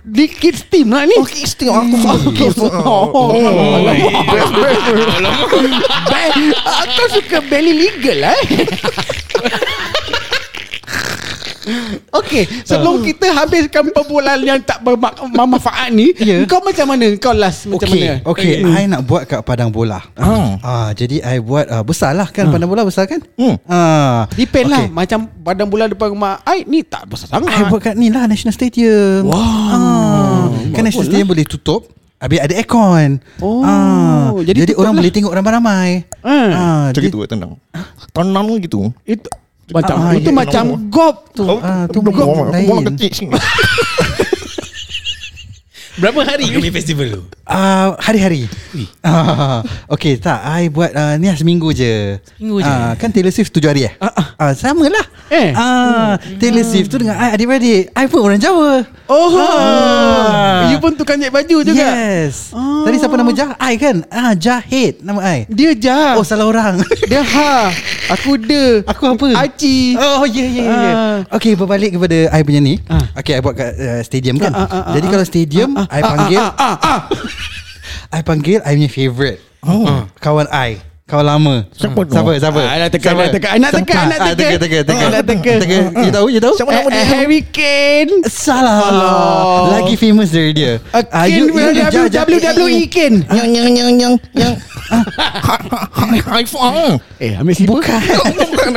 Di 0.05 0.25
kids 0.27 0.63
team 0.71 0.87
lah 0.89 1.03
ni. 1.03 1.11
Oh 1.13 1.27
kids 1.27 1.59
tu 1.59 1.67
aku 1.67 1.95
suka 1.99 2.79
Oh, 2.87 3.11
oh, 3.11 3.29
Best 4.25 4.51
best 4.55 4.83
Be- 6.07 6.55
Kau 6.93 7.07
suka 7.11 7.37
belly 7.43 7.75
legal 7.75 8.17
lah 8.21 8.35
eh? 8.47 8.63
Okey, 12.19 12.43
sebelum 12.61 13.01
kita 13.01 13.31
habiskan 13.31 13.89
perbualan 13.89 14.39
yang 14.39 14.59
tak 14.59 14.83
bermanfaat 14.83 15.89
ni, 15.89 16.11
Ya. 16.19 16.43
kau 16.43 16.59
macam 16.59 16.85
mana? 16.87 17.07
Kau 17.17 17.31
last 17.31 17.65
macam 17.65 17.85
Okay, 17.85 18.03
mana? 18.03 18.21
okay. 18.23 18.51
I 18.61 18.85
nak 18.85 19.01
buat 19.03 19.23
kat 19.23 19.41
padang 19.41 19.69
bola. 19.69 20.03
Ah. 20.13 20.59
Ah, 20.59 20.89
jadi 20.91 21.19
I 21.19 21.39
buat 21.39 21.65
uh, 21.65 21.81
besar 21.81 22.11
lah 22.11 22.27
kan 22.27 22.49
padang 22.49 22.67
bola 22.67 22.83
besar 22.83 23.05
kan? 23.05 23.23
Hmm. 23.33 23.55
Ah, 23.63 24.27
Depend 24.33 24.67
lah 24.67 24.83
okay. 24.83 24.93
Macam 24.93 25.19
badan 25.37 25.67
bola 25.67 25.85
depan 25.85 26.07
rumah 26.09 26.43
I 26.43 26.63
ni 26.63 26.81
tak 26.81 27.05
besar 27.05 27.27
sangat 27.27 27.49
I 27.49 27.63
buat 27.65 27.81
kat 27.81 27.95
ni 27.95 28.07
lah 28.07 28.25
National 28.25 28.51
Stadium. 28.51 29.25
Wow. 29.25 29.37
Ah, 29.37 30.43
kan 30.71 30.83
National 30.83 31.05
Stadium 31.05 31.27
boleh 31.27 31.43
tutup. 31.43 31.87
Habis 32.17 32.39
ada 32.39 32.55
aircon. 32.55 33.19
Oh, 33.37 33.59
Ah, 33.61 34.31
jadi 34.39 34.63
jadi, 34.63 34.73
orang 34.73 34.95
lah. 34.95 34.99
boleh 35.03 35.11
tengok 35.11 35.33
ramai-ramai. 35.33 36.07
Ah. 36.19 36.31
Ah, 36.31 36.83
Macam 36.87 36.95
dia- 36.97 37.11
gitu 37.11 37.19
tenang 37.25 37.59
Tenang 38.09 38.47
gitu 38.59 38.95
Itu 39.03 39.27
macam 39.73 39.95
Ah, 39.97 40.13
itu 40.13 40.29
ya, 40.29 40.35
macam 40.37 40.63
ya. 40.69 40.77
golf 40.87 41.17
tu. 41.33 41.45
Ah, 41.59 41.83
tu 41.89 41.99
lain. 42.53 42.67
bola 42.69 42.81
kecil 42.93 43.27
Berapa 45.93 46.25
hari 46.25 46.49
punya 46.49 46.73
festival 46.73 47.07
tu 47.13 47.21
Ah, 47.43 47.99
hari-hari. 47.99 48.47
Ah, 49.03 49.59
okay, 49.93 50.15
tak. 50.15 50.39
I 50.41 50.71
buat 50.71 50.95
uh, 50.95 51.19
ni 51.19 51.27
lah 51.27 51.35
seminggu 51.35 51.75
je. 51.75 52.15
Seminggu 52.39 52.63
je? 52.63 52.71
Ah, 52.71 52.95
kan 52.95 53.11
Taylor 53.11 53.35
Swift 53.35 53.51
tujuh 53.51 53.67
hari 53.67 53.83
eh? 53.83 53.93
Ah, 53.99 54.55
sama 54.55 54.87
lah. 54.87 55.05
Eh. 55.27 55.51
Ah, 55.51 56.15
Taylor 56.39 56.63
Swift 56.63 56.87
tu 56.87 57.03
dengan 57.03 57.19
I 57.19 57.35
adik-beradik. 57.35 57.91
I 57.91 58.07
pun 58.07 58.23
orang 58.23 58.39
Jawa. 58.39 58.87
Oh, 59.11 59.35
Ah. 59.35 60.71
you 60.71 60.79
pun 60.79 60.95
tukang 60.95 61.19
jahit 61.19 61.35
baju 61.35 61.67
juga. 61.67 61.75
Yes. 61.75 62.55
Ah. 62.55 62.87
Tadi 62.87 62.95
siapa 62.95 63.15
nama 63.19 63.31
Jah? 63.35 63.51
I 63.59 63.75
kan? 63.75 64.07
Ah, 64.07 64.31
Jahid 64.39 65.03
nama 65.03 65.19
I. 65.19 65.43
Dia 65.51 65.75
jah. 65.75 66.15
Oh, 66.15 66.23
salah 66.23 66.47
orang. 66.47 66.79
Dia 67.11 67.27
ha. 67.27 67.75
Aku 68.15 68.39
de. 68.39 68.87
Aku 68.87 69.19
apa? 69.19 69.27
Aci. 69.43 69.99
Oh 69.99 70.23
ya 70.23 70.47
ya 70.47 70.63
ya. 70.63 70.71
Ah. 70.71 71.17
Okay 71.35 71.59
berbalik 71.59 71.99
kepada 71.99 72.31
I 72.31 72.41
punya 72.47 72.63
ni. 72.63 72.79
Ah. 72.87 73.03
Okay 73.19 73.35
I 73.35 73.43
buat 73.43 73.55
kat 73.59 73.75
uh, 73.75 73.99
stadium 73.99 74.39
kan. 74.39 74.55
Ah, 74.55 74.63
ah, 74.63 74.71
ah, 74.71 74.83
Jadi 74.95 75.05
ah, 75.07 75.11
kalau 75.11 75.25
stadium 75.27 75.69
I 75.89 75.99
panggil 76.01 76.39
Ah, 76.39 76.53
ah, 76.57 76.77
ah. 76.79 76.99
I 78.13 78.21
panggil 78.21 78.59
I 78.63 78.71
punya 78.75 78.89
favourite. 78.91 79.39
Oh 79.63 80.05
Kawan 80.19 80.47
I. 80.51 80.79
Kawan 81.03 81.25
lama. 81.27 81.55
Siapa 81.75 81.99
tu? 82.07 82.15
Siapa? 82.15 82.31
Siapa? 82.39 82.61
Ah, 82.63 82.77
nak 82.79 82.89
tekan, 82.95 83.11
Siapa? 83.11 83.23
nak 83.27 83.33
tekan, 83.35 83.51
nak 83.59 83.71
tekan, 83.75 83.97
Ah, 83.99 84.05
nak 84.07 84.17
ah, 84.17 84.23
tekan. 84.23 84.35
Teka, 84.39 84.55
teka, 84.55 84.79
teka. 84.87 85.03
Ah, 85.03 85.09
nak 85.11 85.23
tekan. 85.27 85.57
Teka. 85.59 85.77
You 85.99 86.11
tahu? 86.15 86.27
You 86.31 86.39
tahu? 86.39 86.55
Siapa 86.55 86.71
nama 86.71 86.87
Eh, 86.87 86.93
dia? 86.95 87.03
Harry 87.11 87.41
Kane. 87.43 88.13
Salah. 88.31 88.79
Lagi 89.67 89.95
famous 89.99 90.31
dari 90.31 90.51
dia. 90.55 90.79
Uh, 90.95 91.03
Ah, 91.11 91.27
Kane. 91.27 91.51
WWE 92.07 92.83
Kane. 92.87 93.17
Yang 93.29 93.49
yang 93.51 93.69
yang 93.75 93.91
yang 93.99 94.13
yang 94.31 94.53
five 96.23 96.49
Eh, 97.19 97.35
ambil 97.35 97.53
siapa? 97.53 97.67
Bukan. 97.67 98.01
Bukan 98.55 98.69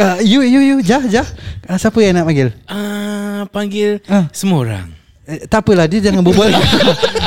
Ah, 0.00 0.16
You 0.24 0.40
you 0.46 0.60
you 0.64 0.76
Jah 0.80 1.02
Jah. 1.04 1.26
Ah, 1.68 1.76
Siapa 1.76 1.98
yang 2.00 2.16
nak 2.16 2.24
panggil? 2.24 2.54
Ah, 2.64 3.44
Panggil 3.50 4.00
Ah. 4.08 4.30
Semua 4.32 4.64
orang 4.64 5.03
Eh, 5.24 5.48
tak 5.48 5.64
apalah 5.64 5.88
dia 5.88 6.04
jangan 6.04 6.20
berbual. 6.20 6.52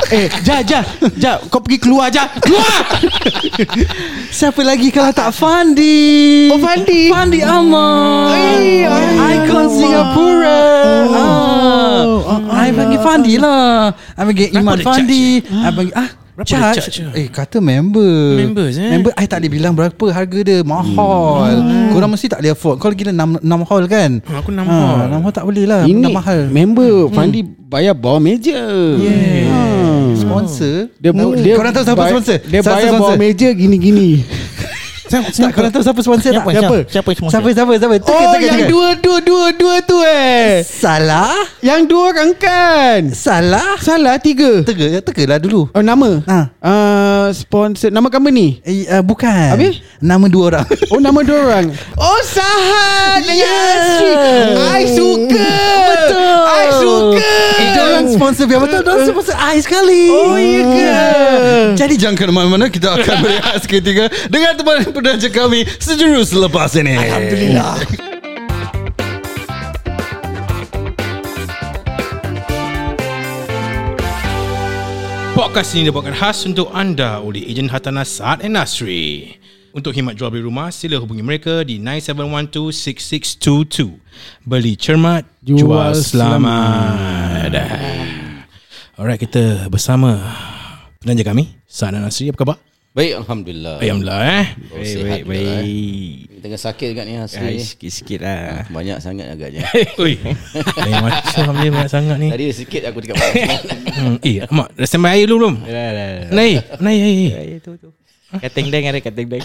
Eh, 0.08 0.24
Ja, 0.40 0.62
Ja, 0.62 0.80
Ja, 1.18 1.36
kau 1.50 1.60
pergi 1.60 1.82
keluar 1.82 2.08
Ja. 2.08 2.30
Keluar. 2.38 2.80
Siapa 4.30 4.62
lagi 4.62 4.88
kalau 4.88 5.10
tak 5.10 5.34
Fandi? 5.34 6.48
Oh, 6.48 6.56
Fandi. 6.56 7.10
Fandi 7.10 7.40
Ahmad. 7.42 8.32
Eh, 8.32 8.86
Icon 9.34 9.66
Ahmad. 9.66 9.74
Singapura. 9.74 10.60
Oh, 11.10 12.22
Ah. 12.48 12.64
I 12.64 12.70
panggil 12.70 13.00
Fandi 13.00 13.34
lah. 13.36 13.90
I 14.14 14.22
panggil 14.22 14.48
Iman 14.54 14.78
Fandi. 14.78 15.24
I 15.42 15.68
panggil 15.68 15.94
ah 15.94 16.08
Berapa 16.38 16.46
dia 16.46 16.54
charge? 16.70 16.86
charge? 16.86 17.18
Eh 17.18 17.26
kata 17.26 17.58
member 17.58 18.38
Members, 18.38 18.78
eh? 18.78 18.94
Member 18.94 19.10
I 19.18 19.26
tak 19.26 19.42
boleh 19.42 19.50
bilang 19.50 19.74
berapa 19.74 20.04
harga 20.14 20.38
dia 20.38 20.62
Mahal 20.62 21.66
Korang 21.90 22.14
mesti 22.14 22.30
tak 22.30 22.38
boleh 22.38 22.54
afford 22.54 22.78
Kau 22.78 22.94
gila 22.94 23.10
6, 23.10 23.42
6 23.42 23.68
hall 23.68 23.84
kan 23.90 24.10
Ah, 24.22 24.38
aku 24.38 24.54
enam 24.54 24.64
Ah, 24.64 24.70
hall. 24.70 24.98
enam 25.10 25.20
hall 25.20 25.34
tak 25.34 25.42
boleh 25.42 25.66
lah 25.66 25.82
Ini 25.82 25.98
Dah 25.98 26.14
mahal 26.14 26.40
member 26.46 27.10
Fandi 27.10 27.42
bayar 27.68 27.92
bawah 27.92 28.16
meja. 28.16 28.54
Yeah. 28.96 29.50
Hmm. 29.50 30.14
Sponsor 30.16 30.88
Dia, 30.96 31.10
dia 31.36 31.54
Korang 31.58 31.72
tahu 31.74 31.84
siapa 31.84 32.04
sponsor? 32.08 32.38
Dia 32.40 32.60
bayar 32.62 32.86
sponsor? 32.86 33.00
bawah 33.02 33.16
meja 33.18 33.48
gini-gini. 33.50 34.22
Tak, 35.08 35.50
korang 35.56 35.72
tahu 35.72 35.82
siapa 35.82 36.00
sponsor 36.04 36.30
tak? 36.30 36.44
Siapa 36.44 36.50
siapa 36.52 36.76
Siapa 36.84 37.10
sponsor 37.16 37.32
Siapa 37.40 37.48
siapa 37.56 37.72
siapa 37.80 37.94
Teka, 37.96 38.12
Oh, 38.12 38.24
teka, 38.36 38.44
yang 38.44 38.62
dua 38.68 38.88
dua 39.00 39.18
dua 39.24 39.46
dua 39.56 39.74
tu 39.80 39.96
eh. 40.04 40.60
Salah 40.60 41.32
Yang 41.64 41.80
dua 41.88 42.02
orang 42.12 42.30
kan. 42.36 43.00
Salah 43.16 43.80
Salah 43.80 44.20
tiga. 44.20 44.60
Teka 44.68 45.00
Teka 45.00 45.22
lah 45.24 45.40
dulu 45.40 45.72
Oh 45.72 45.80
nama. 45.80 46.20
Ha. 46.28 46.38
Uh, 46.60 47.26
sponsor 47.32 47.88
nama 47.88 48.12
company. 48.12 48.60
Eh, 48.62 48.84
uh, 48.84 49.00
bukan 49.00 49.56
Habis? 49.56 49.80
Nama 49.98 50.28
dua 50.28 50.44
orang 50.52 50.66
Oh 50.92 51.00
nama 51.00 51.20
dua 51.24 51.38
orang. 51.40 51.66
Oh 51.96 52.20
Sahat 52.22 53.07
Sponsor 58.38 58.54
biar 58.54 58.62
betul 58.62 58.86
Diorang 58.86 59.10
sponsor 59.10 59.34
I 59.34 59.58
sekali 59.58 60.02
Oh, 60.14 60.38
iya 60.38 60.62
ke? 60.62 60.94
Jadi 61.74 61.98
jangan 61.98 62.14
ke 62.14 62.30
mana-mana 62.30 62.70
Kita 62.70 62.94
akan 62.94 63.16
berehat 63.26 63.66
seketika 63.66 64.06
Dengan 64.30 64.54
teman 64.54 64.86
penerja 64.94 65.26
kami 65.26 65.66
Sejurus 65.82 66.30
selepas 66.30 66.70
ini 66.78 66.94
Alhamdulillah 66.94 67.82
Podcast 75.34 75.74
ini 75.74 75.90
dibawakan 75.90 76.14
khas 76.14 76.46
untuk 76.46 76.70
anda 76.74 77.18
oleh 77.22 77.42
ejen 77.46 77.68
hartanah 77.70 78.02
Saad 78.02 78.42
and 78.42 78.58
Nasri. 78.58 79.38
Untuk 79.70 79.94
khidmat 79.94 80.18
jual 80.18 80.34
beli 80.34 80.42
rumah, 80.42 80.74
sila 80.74 80.98
hubungi 80.98 81.22
mereka 81.22 81.62
di 81.62 81.78
9712-6622. 81.78 84.02
Beli 84.42 84.74
cermat, 84.74 85.22
jual, 85.38 85.62
Jual 85.62 85.94
selamat. 85.94 87.54
Alright, 88.98 89.22
kita 89.22 89.70
bersama 89.70 90.18
penaja 90.98 91.22
kami, 91.22 91.54
Saad 91.70 91.94
and 91.94 92.02
Nasri. 92.02 92.34
Apa 92.34 92.42
khabar? 92.42 92.58
Baik, 92.98 93.22
Alhamdulillah. 93.22 93.78
Alhamdulillah 93.78 94.20
eh. 94.26 94.46
Oh, 94.74 94.82
sihat 94.82 95.22
juga, 95.22 95.38
eh. 95.38 96.26
Tengah 96.42 96.58
sakit 96.58 96.86
juga 96.90 97.06
ni 97.06 97.14
Ah, 97.14 97.30
asli. 97.30 97.62
Sikit-sikit 97.62 98.18
lah 98.26 98.66
Banyak 98.66 98.98
sangat 98.98 99.30
agaknya. 99.30 99.62
Ui, 100.02 100.18
lain 100.18 100.98
macam 100.98 101.54
dia 101.62 101.70
banyak 101.70 101.90
sangat 101.94 102.16
ni. 102.18 102.26
Tadi 102.26 102.44
sikit 102.50 102.90
aku 102.90 102.98
dekat. 102.98 103.18
Hmm, 104.02 104.18
eh, 104.18 104.42
Mak, 104.50 104.74
dah 104.74 104.86
standby 104.90 105.14
air 105.14 105.30
dulu 105.30 105.46
belum? 105.46 105.54
Dah 105.62 105.70
dah 105.70 105.92
dah 105.94 106.30
Naik, 106.34 106.58
naik 106.82 106.98
air. 107.06 107.30
Ya 107.54 107.58
tu 107.62 107.78
tu 107.78 107.94
Kating 108.28 108.66
deng 108.74 108.82
ada 108.90 108.98
kating 108.98 109.30
deng 109.32 109.42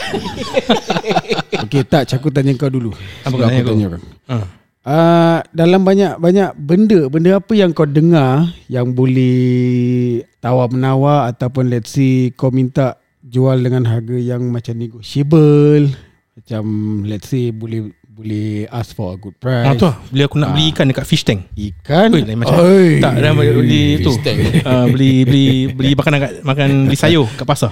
Okey 1.61 1.85
tak 1.85 2.09
aku 2.09 2.33
tanya 2.33 2.57
kau 2.57 2.73
dulu 2.73 2.89
Apa 3.21 3.37
kau 3.37 3.45
tanya 3.45 3.61
kau 3.61 4.01
Ha. 4.33 4.62
Uh, 4.83 5.39
dalam 5.55 5.87
banyak 5.87 6.19
banyak 6.19 6.59
benda 6.59 7.07
benda 7.07 7.39
apa 7.39 7.55
yang 7.55 7.71
kau 7.71 7.87
dengar 7.87 8.51
yang 8.67 8.91
boleh 8.91 10.19
tawar 10.43 10.67
menawar 10.67 11.31
ataupun 11.31 11.71
let's 11.71 11.95
say 11.95 12.35
kau 12.35 12.51
minta 12.51 12.99
jual 13.23 13.63
dengan 13.63 13.87
harga 13.87 14.19
yang 14.19 14.51
macam 14.51 14.75
negotiable 14.75 15.87
macam 16.35 16.63
let's 17.07 17.31
say 17.31 17.55
boleh 17.55 17.95
boleh 18.11 18.67
ask 18.75 18.91
for 18.91 19.15
a 19.15 19.17
good 19.17 19.31
price 19.39 19.63
Ah 19.63 19.73
tu 19.73 19.87
lah, 19.87 19.95
beli 20.11 20.23
aku 20.27 20.35
nak 20.35 20.51
beli 20.51 20.75
ikan 20.75 20.85
dekat 20.91 21.07
fish 21.07 21.23
tank. 21.23 21.47
ikan 21.55 22.13
Oi, 22.13 22.21
lain 22.21 22.37
macam. 22.43 22.59
Oi. 22.61 23.01
Tak, 23.01 23.13
dah 23.23 23.31
beli 23.33 24.03
tu. 24.03 24.11
Uh, 24.11 24.85
beli 24.93 25.23
beli 25.23 25.45
beli 25.71 25.91
makan 25.95 26.11
kat 26.21 26.31
makan 26.43 26.69
beli 26.91 26.97
sayur 26.99 27.25
kat 27.39 27.47
pasar. 27.47 27.71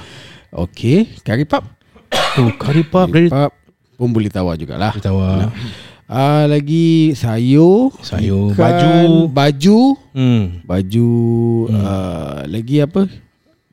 Okey, 0.56 1.12
kari 1.28 1.44
pap. 1.44 1.68
Tu 2.40 2.44
curry 2.56 2.88
ready 2.88 3.28
pap 3.28 3.52
pun 4.02 4.10
boleh 4.10 4.34
tawar 4.34 4.58
jugalah. 4.58 4.98
tawar. 4.98 5.54
Ah 6.12 6.44
lagi 6.44 7.16
sayur, 7.16 7.96
Sayur, 8.04 8.52
ikan, 8.52 8.60
baju. 8.60 9.32
baju, 9.32 9.80
Hmm. 10.12 10.60
baju 10.62 11.10
uh, 11.72 12.44
lagi 12.46 12.84
apa? 12.84 13.08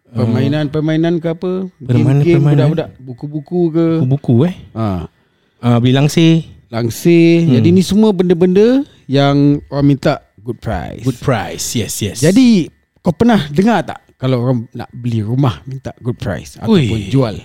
Permainan-permainan 0.09 1.18
ke 1.18 1.29
apa? 1.29 1.66
Permainan- 1.77 2.22
Game-game 2.22 2.38
permainan. 2.38 2.70
budak-budak, 2.70 2.88
buku-buku 2.96 3.61
ke? 3.70 3.87
Buku 4.07 4.35
eh. 4.46 4.55
Ha, 4.72 5.11
Uh, 5.59 5.83
beli 5.83 5.90
langsir, 5.90 6.46
langsir. 6.70 7.42
Hmm. 7.42 7.59
Jadi 7.59 7.68
ni 7.74 7.83
semua 7.83 8.14
benda-benda 8.14 8.87
yang 9.05 9.59
orang 9.68 9.87
minta 9.88 10.22
good 10.38 10.62
price. 10.62 11.03
good 11.03 11.18
price. 11.18 11.74
Yes, 11.74 11.98
yes. 11.98 12.22
Jadi 12.22 12.70
kau 13.03 13.11
pernah 13.11 13.51
dengar 13.51 13.83
tak 13.83 13.98
kalau 14.14 14.38
orang 14.38 14.70
nak 14.70 14.87
beli 14.94 15.18
rumah 15.18 15.59
minta 15.66 15.90
good 15.98 16.14
price 16.14 16.55
ataupun 16.55 16.79
Ui. 16.94 17.11
jual? 17.11 17.42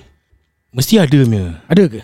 mesti 0.69 1.01
ada 1.01 1.17
punya. 1.19 1.57
Ada 1.65 1.83
ke? 1.89 2.01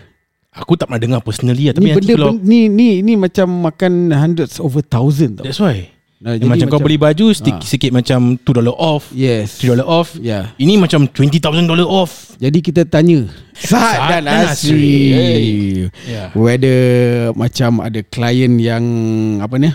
Aku 0.60 0.76
tak 0.76 0.92
pernah 0.92 1.00
dengar 1.00 1.20
personally 1.24 1.72
lah, 1.72 1.80
tapi 1.80 1.88
ni 1.88 1.96
benda, 1.96 2.14
kalau 2.20 2.36
benda 2.36 2.44
ni 2.44 2.60
ni 2.68 2.90
ni 3.00 3.14
macam 3.16 3.48
makan 3.64 4.12
hundreds 4.12 4.60
over 4.60 4.84
thousand 4.84 5.40
tau. 5.40 5.48
that's 5.48 5.60
why. 5.60 5.88
Nah, 6.20 6.36
Yang 6.36 6.52
macam, 6.52 6.68
kau 6.68 6.84
beli 6.84 7.00
baju 7.00 7.32
sikit, 7.32 7.56
Ah. 7.56 7.64
sikit 7.64 7.96
macam 7.96 8.36
$2 8.44 8.76
off, 8.76 9.08
Yes. 9.16 9.56
$3 9.64 9.88
off. 9.88 10.20
Ya. 10.20 10.52
Ini 10.60 10.76
macam 10.76 11.08
$20,000 11.08 11.88
off. 11.88 12.36
Jadi 12.36 12.60
kita 12.60 12.84
tanya 12.84 13.24
Sahad 13.56 14.20
dan 14.20 14.28
Asri. 14.28 15.88
Yeah. 16.04 16.36
Whether 16.36 17.32
macam 17.40 17.80
ada 17.80 18.04
klien 18.04 18.60
yang 18.60 18.84
Apa 19.40 19.60
ni 19.60 19.72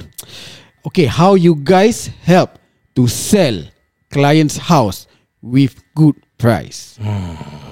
Okay 0.85 1.09
how 1.09 1.33
you 1.33 1.57
guys 1.57 2.13
help 2.29 2.61
To 2.97 3.09
sell 3.09 3.69
client's 4.13 4.69
house 4.69 5.05
With 5.41 5.77
good 5.93 6.17
price. 6.45 7.01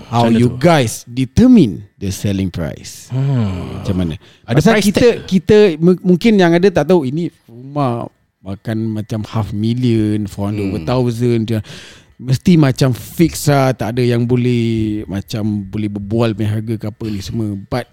How 0.09 0.25
macam 0.25 0.33
mana 0.33 0.41
you 0.41 0.49
tu? 0.49 0.57
guys 0.59 1.05
Determine 1.05 1.89
The 1.97 2.09
selling 2.09 2.49
price? 2.49 3.09
Hmm. 3.09 3.81
Macam 3.81 3.95
mana? 3.95 4.15
Ada 4.45 4.57
Pasal 4.57 4.73
price 4.75 4.87
kita 4.89 5.07
kita 5.25 5.57
m- 5.75 6.01
Mungkin 6.03 6.37
yang 6.37 6.53
ada 6.53 6.69
tak 6.69 6.85
tahu 6.87 7.05
Ini 7.05 7.33
rumah 7.45 8.09
Makan 8.41 8.93
macam 8.93 9.25
half 9.25 9.53
million 9.53 10.25
400 10.25 10.33
over 10.59 10.81
thousand 10.83 11.41
dia- 11.47 11.65
Mesti 12.17 12.57
macam 12.57 12.93
fix 12.93 13.49
lah 13.49 13.73
Tak 13.73 13.97
ada 13.97 14.03
yang 14.05 14.25
boleh 14.25 15.01
Macam 15.07 15.43
boleh 15.65 15.89
berbual 15.89 16.33
punya 16.33 16.51
harga 16.53 16.75
ke 16.77 16.87
apa 16.87 17.05
ni 17.09 17.21
semua. 17.21 17.57
But 17.57 17.89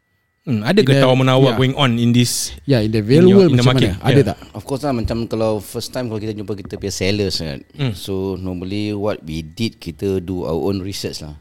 Hmm, 0.47 0.63
ada 0.63 0.79
ke 0.81 0.89
In 0.89 0.97
the- 0.97 1.03
tawar-menawar 1.03 1.51
yeah. 1.53 1.59
going 1.59 1.75
on 1.75 1.99
in 1.99 2.09
this 2.09 2.55
Yeah 2.63 2.79
in 2.79 2.89
the 2.89 3.03
real 3.03 3.27
In 3.27 3.29
your- 3.29 3.37
world 3.43 3.51
in 3.53 3.59
the 3.59 3.65
macam 3.65 3.75
market, 3.75 3.91
mana 3.99 4.07
Ada 4.07 4.15
yeah. 4.15 4.27
tak 4.31 4.37
Of 4.55 4.63
course 4.63 4.81
lah 4.87 4.93
macam 4.95 5.17
kalau 5.27 5.51
first 5.59 5.91
time 5.91 6.07
kalau 6.07 6.17
kita 6.17 6.33
jumpa 6.33 6.53
kita 6.55 6.79
punya 6.79 6.93
sellers 6.95 7.37
kan. 7.37 7.59
So 7.93 8.33
normally 8.35 8.95
what 8.95 9.21
we 9.21 9.43
did 9.43 9.77
kita 9.77 10.23
do 10.23 10.47
our 10.47 10.57
own 10.57 10.79
research 10.79 11.21
lah. 11.21 11.35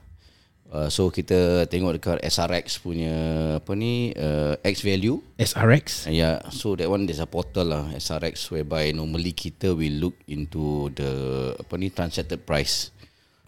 Uh, 0.69 0.93
so 0.93 1.09
kita 1.09 1.65
tengok 1.65 1.97
dekat 1.97 2.21
SRX 2.21 2.85
punya 2.85 3.17
apa 3.57 3.73
ni 3.73 4.13
uh, 4.13 4.53
X 4.61 4.85
value 4.85 5.17
SRX? 5.41 6.05
Uh, 6.05 6.13
Yeah, 6.13 6.45
so 6.53 6.77
that 6.77 6.93
one 6.93 7.09
there's 7.09 7.25
a 7.25 7.31
portal 7.31 7.73
lah 7.73 7.89
SRX 7.97 8.53
whereby 8.53 8.93
normally 8.93 9.33
kita 9.33 9.73
will 9.73 9.97
look 9.97 10.17
into 10.29 10.93
the 10.93 11.09
apa 11.57 11.73
ni 11.81 11.89
transacted 11.89 12.45
price. 12.45 12.93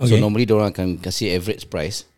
Okay. 0.01 0.09
So 0.09 0.17
normally 0.17 0.49
orang 0.49 0.73
akan 0.73 0.97
kasih 0.97 1.37
average 1.37 1.69
price. 1.69 2.09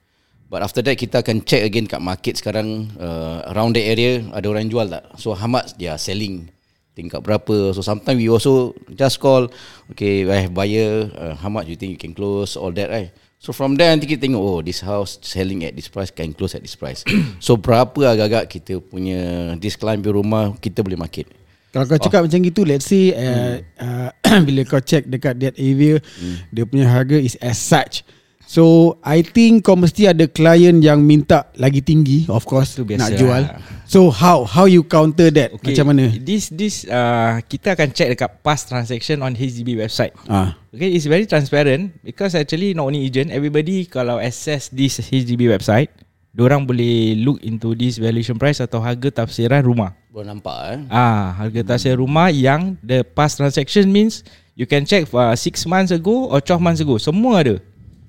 But 0.52 0.60
after 0.60 0.84
that 0.84 1.00
kita 1.00 1.24
akan 1.24 1.48
check 1.48 1.64
again 1.64 1.88
kat 1.88 2.04
market 2.04 2.36
sekarang 2.36 2.92
uh, 3.00 3.40
around 3.56 3.72
the 3.72 3.80
area 3.80 4.20
ada 4.36 4.52
orang 4.52 4.68
jual 4.68 4.84
tak. 4.84 5.08
So 5.16 5.32
how 5.32 5.48
much 5.48 5.72
they 5.80 5.88
are 5.88 5.96
selling 5.96 6.52
tingkat 6.92 7.24
berapa. 7.24 7.72
So 7.72 7.80
sometimes 7.80 8.20
we 8.20 8.28
also 8.28 8.76
just 8.92 9.16
call 9.16 9.48
okay 9.96 10.28
I 10.28 10.44
have 10.44 10.52
buyer 10.52 11.08
uh, 11.16 11.40
how 11.40 11.48
much 11.48 11.72
you 11.72 11.76
think 11.80 11.96
you 11.96 12.00
can 12.00 12.12
close 12.12 12.60
all 12.60 12.68
that 12.76 12.92
right. 12.92 13.08
So 13.40 13.56
from 13.56 13.80
there 13.80 13.96
nanti 13.96 14.04
kita 14.04 14.28
tengok 14.28 14.44
oh 14.44 14.60
this 14.60 14.84
house 14.84 15.16
selling 15.24 15.64
at 15.64 15.72
this 15.72 15.88
price 15.88 16.12
can 16.12 16.36
close 16.36 16.52
at 16.52 16.60
this 16.60 16.76
price. 16.76 17.00
so 17.40 17.56
berapa 17.56 18.12
agak-agak 18.12 18.52
kita 18.52 18.84
punya 18.84 19.56
this 19.56 19.80
client 19.80 20.04
punya 20.04 20.20
rumah 20.20 20.52
kita 20.60 20.84
boleh 20.84 21.00
market. 21.00 21.32
Kalau 21.72 21.88
kau 21.88 21.96
cakap 21.96 22.28
macam 22.28 22.44
gitu 22.44 22.68
Let's 22.68 22.84
say 22.84 23.16
uh, 23.16 23.64
uh, 23.80 24.12
Bila 24.44 24.60
kau 24.68 24.76
check 24.84 25.08
dekat 25.08 25.40
that 25.40 25.56
area 25.56 26.04
Dia 26.52 26.68
punya 26.68 26.84
harga 26.84 27.16
is 27.16 27.32
as 27.40 27.56
such 27.56 28.04
So 28.52 29.00
I 29.00 29.24
think 29.24 29.64
kau 29.64 29.80
mesti 29.80 30.12
ada 30.12 30.28
klien 30.28 30.84
yang 30.84 31.00
minta 31.00 31.48
lagi 31.56 31.80
tinggi 31.80 32.28
Of 32.28 32.44
course 32.44 32.76
Itu 32.76 32.84
biasa 32.84 33.00
Nak 33.00 33.10
jual 33.16 33.42
lah. 33.48 33.56
So 33.88 34.12
how 34.12 34.44
How 34.44 34.68
you 34.68 34.84
counter 34.84 35.32
that 35.32 35.56
Okay, 35.56 35.72
Macam 35.72 35.96
mana 35.96 36.12
This 36.20 36.52
this 36.52 36.84
uh, 36.84 37.40
kita 37.48 37.72
akan 37.72 37.96
check 37.96 38.12
dekat 38.12 38.44
past 38.44 38.68
transaction 38.68 39.24
on 39.24 39.32
HDB 39.32 39.80
website. 39.80 40.12
ah. 40.28 40.52
Okay, 40.68 40.92
it's 40.92 41.08
very 41.08 41.24
transparent 41.24 41.96
because 42.04 42.36
actually 42.36 42.76
not 42.76 42.92
only 42.92 43.08
agent, 43.08 43.32
everybody 43.32 43.88
kalau 43.88 44.20
access 44.20 44.68
this 44.68 45.00
HDB 45.00 45.48
website, 45.52 45.92
orang 46.40 46.64
boleh 46.64 47.20
look 47.20 47.44
into 47.44 47.76
this 47.76 48.00
valuation 48.00 48.40
price 48.40 48.60
atau 48.60 48.80
harga 48.80 49.24
tafsiran 49.24 49.60
rumah. 49.64 49.92
Boleh 50.08 50.32
nampak 50.32 50.58
eh. 50.72 50.80
Ah, 50.88 51.36
harga 51.36 51.76
tafsiran 51.76 52.00
rumah 52.00 52.32
yang 52.32 52.80
the 52.80 53.04
past 53.04 53.36
transaction 53.36 53.92
means 53.92 54.24
you 54.56 54.64
can 54.64 54.88
check 54.88 55.04
for 55.04 55.20
6 55.20 55.40
months 55.68 55.92
ago 55.92 56.32
or 56.32 56.40
12 56.40 56.60
months 56.60 56.80
ago. 56.80 56.96
Semua 56.96 57.44
ada. 57.44 57.60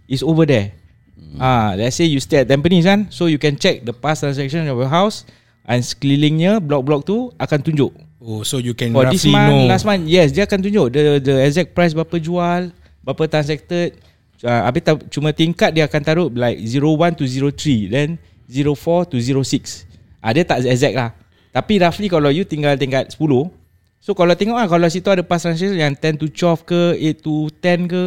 It's 0.08 0.24
over 0.26 0.44
there. 0.44 0.76
Ah, 1.42 1.74
let's 1.74 1.98
say 1.98 2.06
you 2.06 2.22
stay 2.22 2.46
at 2.46 2.48
Tampines 2.52 2.86
kan, 2.86 3.10
so 3.10 3.26
you 3.26 3.42
can 3.42 3.58
check 3.58 3.82
the 3.82 3.96
past 3.96 4.22
transaction 4.22 4.70
of 4.70 4.78
your 4.78 4.92
house 4.92 5.26
and 5.66 5.82
sekelilingnya 5.82 6.62
blok-blok 6.62 7.02
tu 7.08 7.32
akan 7.42 7.60
tunjuk. 7.63 7.92
Oh, 8.24 8.46
so 8.46 8.62
you 8.62 8.72
can 8.78 8.94
For 8.94 9.10
this 9.10 9.26
roughly 9.26 9.34
month, 9.34 9.50
know. 9.52 9.68
last 9.68 9.84
month, 9.84 10.04
yes, 10.08 10.32
dia 10.32 10.46
akan 10.46 10.60
tunjuk 10.62 10.88
the 10.94 11.20
the 11.20 11.36
exact 11.44 11.74
price 11.76 11.92
berapa 11.92 12.16
jual, 12.22 12.70
berapa 13.02 13.24
transacted. 13.28 13.98
Uh, 14.44 14.62
habis 14.68 14.84
ta- 14.84 15.00
cuma 15.08 15.32
tingkat 15.32 15.72
dia 15.72 15.88
akan 15.88 16.02
taruh 16.04 16.28
like 16.32 16.60
01 16.60 17.16
to 17.16 17.24
03, 17.26 17.88
then 17.88 18.20
04 18.52 19.08
to 19.12 19.18
06. 19.20 19.88
Ah 20.20 20.36
dia 20.36 20.44
tak 20.44 20.63
exact 20.68 20.96
lah. 20.96 21.10
Tapi 21.50 21.80
roughly 21.80 22.08
kalau 22.12 22.30
you 22.30 22.44
tinggal 22.46 22.76
tingkat 22.76 23.10
10, 23.12 23.20
so 24.04 24.12
kalau 24.12 24.36
tengok 24.36 24.56
lah 24.60 24.68
kalau 24.68 24.86
situ 24.92 25.08
ada 25.10 25.24
past 25.24 25.48
transaction 25.48 25.80
yang 25.80 25.96
10 25.96 26.20
to 26.20 26.28
12 26.30 26.63
ke, 26.68 26.82
8 27.18 27.24
to 27.24 27.34
10 27.60 27.88
ke. 27.89 28.04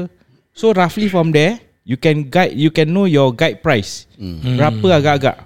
So 0.56 0.72
roughly 0.72 1.08
from 1.08 1.32
there, 1.32 1.60
you 1.86 1.94
can 1.94 2.26
guide 2.26 2.52
you 2.52 2.74
can 2.74 2.90
know 2.90 3.06
your 3.06 3.30
guide 3.30 3.62
price. 3.62 4.10
Hmm. 4.18 4.58
Berapa 4.58 4.98
agak-agak 4.98 5.36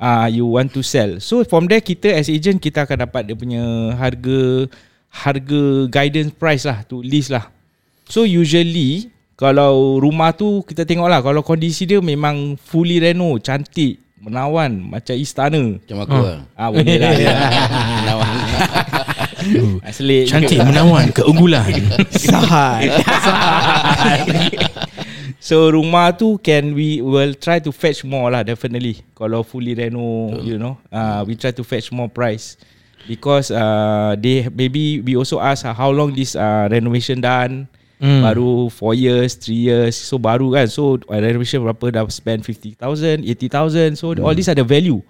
ah 0.00 0.24
uh, 0.24 0.26
you 0.26 0.44
want 0.50 0.74
to 0.74 0.82
sell. 0.82 1.22
So 1.22 1.46
from 1.46 1.70
there 1.70 1.80
kita 1.80 2.10
as 2.10 2.26
agent 2.26 2.58
kita 2.58 2.84
akan 2.84 3.06
dapat 3.06 3.30
dia 3.30 3.38
punya 3.38 3.94
harga 3.94 4.66
harga 5.08 5.62
guidance 5.86 6.34
price 6.34 6.66
lah 6.66 6.82
to 6.90 6.98
list 7.00 7.30
lah. 7.30 7.46
So 8.10 8.26
usually 8.26 9.14
kalau 9.38 10.02
rumah 10.02 10.34
tu 10.34 10.66
kita 10.66 10.82
tengok 10.82 11.08
lah 11.08 11.22
kalau 11.22 11.46
kondisi 11.46 11.86
dia 11.86 12.02
memang 12.02 12.58
fully 12.58 12.98
reno, 12.98 13.38
cantik, 13.38 14.02
menawan 14.18 14.84
macam 14.84 15.14
istana. 15.16 15.78
Macam 15.78 15.96
aku 16.02 16.18
lah. 16.18 16.38
Ah 16.58 16.68
boleh 16.68 16.98
lah. 16.98 17.10
menawan. 18.04 18.28
Asli 19.80 20.28
Cantik 20.28 20.60
menawan 20.60 21.08
keunggulan. 21.16 21.72
Sahad 22.12 22.84
So 25.40 25.72
rumah 25.72 26.12
tu 26.12 26.36
can 26.44 26.76
we 26.76 27.00
will 27.00 27.32
try 27.32 27.64
to 27.64 27.72
fetch 27.72 28.04
more 28.04 28.28
lah 28.28 28.44
definitely. 28.44 29.00
Kalau 29.16 29.40
fully 29.40 29.72
reno, 29.72 30.36
you 30.44 30.60
know, 30.60 30.76
uh, 30.92 31.24
we 31.24 31.32
try 31.32 31.48
to 31.48 31.64
fetch 31.64 31.88
more 31.88 32.12
price. 32.12 32.60
Because 33.08 33.48
uh, 33.48 34.12
they 34.20 34.44
maybe 34.52 35.00
we 35.00 35.16
also 35.16 35.40
ask 35.40 35.64
uh, 35.64 35.72
how 35.72 35.88
long 35.88 36.12
this 36.12 36.36
uh, 36.36 36.68
renovation 36.68 37.24
done? 37.24 37.66
Mm. 38.00 38.24
baru 38.24 38.72
4 38.72 38.96
years 38.96 39.36
3 39.36 39.52
years. 39.52 39.94
So 39.96 40.16
baru 40.16 40.56
kan. 40.56 40.68
So 40.72 40.96
renovation 41.08 41.60
berapa 41.64 41.92
dah 41.92 42.04
spend? 42.08 42.44
50,000 42.48 43.24
80,000 43.28 43.96
so 43.96 44.16
mm. 44.16 44.24
all 44.24 44.32
these 44.32 44.48
are 44.48 44.56
the 44.56 44.64
value. 44.64 45.04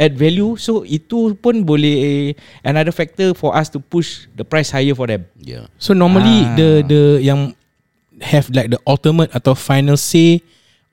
Add 0.00 0.16
value. 0.16 0.56
So 0.56 0.84
itu 0.88 1.36
pun 1.36 1.60
boleh 1.64 2.32
another 2.64 2.92
factor 2.92 3.36
for 3.36 3.52
us 3.52 3.68
to 3.72 3.80
push 3.84 4.28
the 4.32 4.48
price 4.48 4.72
higher 4.72 4.96
for 4.96 5.04
them. 5.08 5.28
Yeah. 5.44 5.68
So 5.76 5.92
normally 5.92 6.48
Ah. 6.48 6.56
the 6.56 6.68
the 6.88 7.02
yang 7.20 7.52
have 8.22 8.48
like 8.54 8.70
the 8.70 8.78
ultimate 8.86 9.30
atau 9.34 9.54
final 9.54 9.98
say 9.98 10.40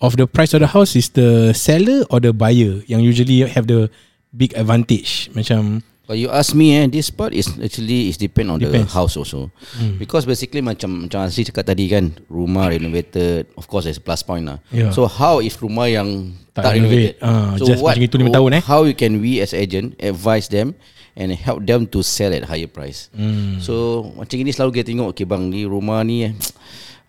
of 0.02 0.16
the 0.16 0.26
price 0.26 0.56
of 0.56 0.64
the 0.64 0.72
house 0.72 0.96
is 0.96 1.12
the 1.14 1.54
seller 1.54 2.04
or 2.10 2.18
the 2.24 2.32
buyer 2.32 2.82
yang 2.88 3.04
usually 3.04 3.44
have 3.46 3.68
the 3.68 3.88
big 4.34 4.54
advantage 4.58 5.28
macam 5.38 5.84
But 6.10 6.18
you 6.18 6.26
ask 6.34 6.58
me 6.58 6.74
eh, 6.74 6.90
this 6.90 7.14
part 7.14 7.38
is 7.38 7.46
actually 7.62 8.10
is 8.10 8.18
depend 8.18 8.50
on 8.50 8.58
Depends. 8.58 8.90
the 8.90 8.98
house 8.98 9.14
also. 9.14 9.54
Because 10.02 10.26
basically 10.26 10.58
macam 10.58 11.06
macam 11.06 11.30
Asri 11.30 11.46
cakap 11.46 11.70
tadi 11.70 11.86
kan, 11.86 12.18
rumah 12.34 12.74
renovated, 12.74 13.46
of 13.54 13.70
course 13.70 13.86
there's 13.86 14.02
a 14.02 14.06
plus 14.06 14.26
point 14.26 14.50
lah. 14.50 14.58
Yeah. 14.74 14.90
So 14.90 15.06
how 15.06 15.38
if 15.38 15.62
rumah 15.62 15.86
yang 15.86 16.34
Tak 16.58 16.66
tak, 16.66 16.82
renovate, 16.82 17.14
renovated? 17.14 17.22
ah, 17.22 17.54
so 17.62 17.64
just 17.70 17.86
macam 17.86 18.02
itu 18.02 18.16
lima 18.26 18.34
tahun, 18.34 18.50
eh? 18.58 18.62
How 18.66 18.90
you 18.90 18.98
can 18.98 19.22
we 19.22 19.38
as 19.38 19.54
agent 19.54 20.02
advise 20.02 20.50
them 20.50 20.74
and 21.14 21.30
help 21.30 21.62
them 21.70 21.86
to 21.94 22.02
sell 22.02 22.34
at 22.34 22.50
higher 22.50 22.66
price. 22.66 23.14
So 23.62 24.10
macam 24.18 24.42
ini 24.42 24.50
selalu 24.50 24.82
kita 24.82 24.90
tengok, 24.90 25.14
okay 25.14 25.30
bang 25.30 25.46
ni 25.54 25.70
rumah 25.70 26.02
ni 26.02 26.26
eh, 26.26 26.34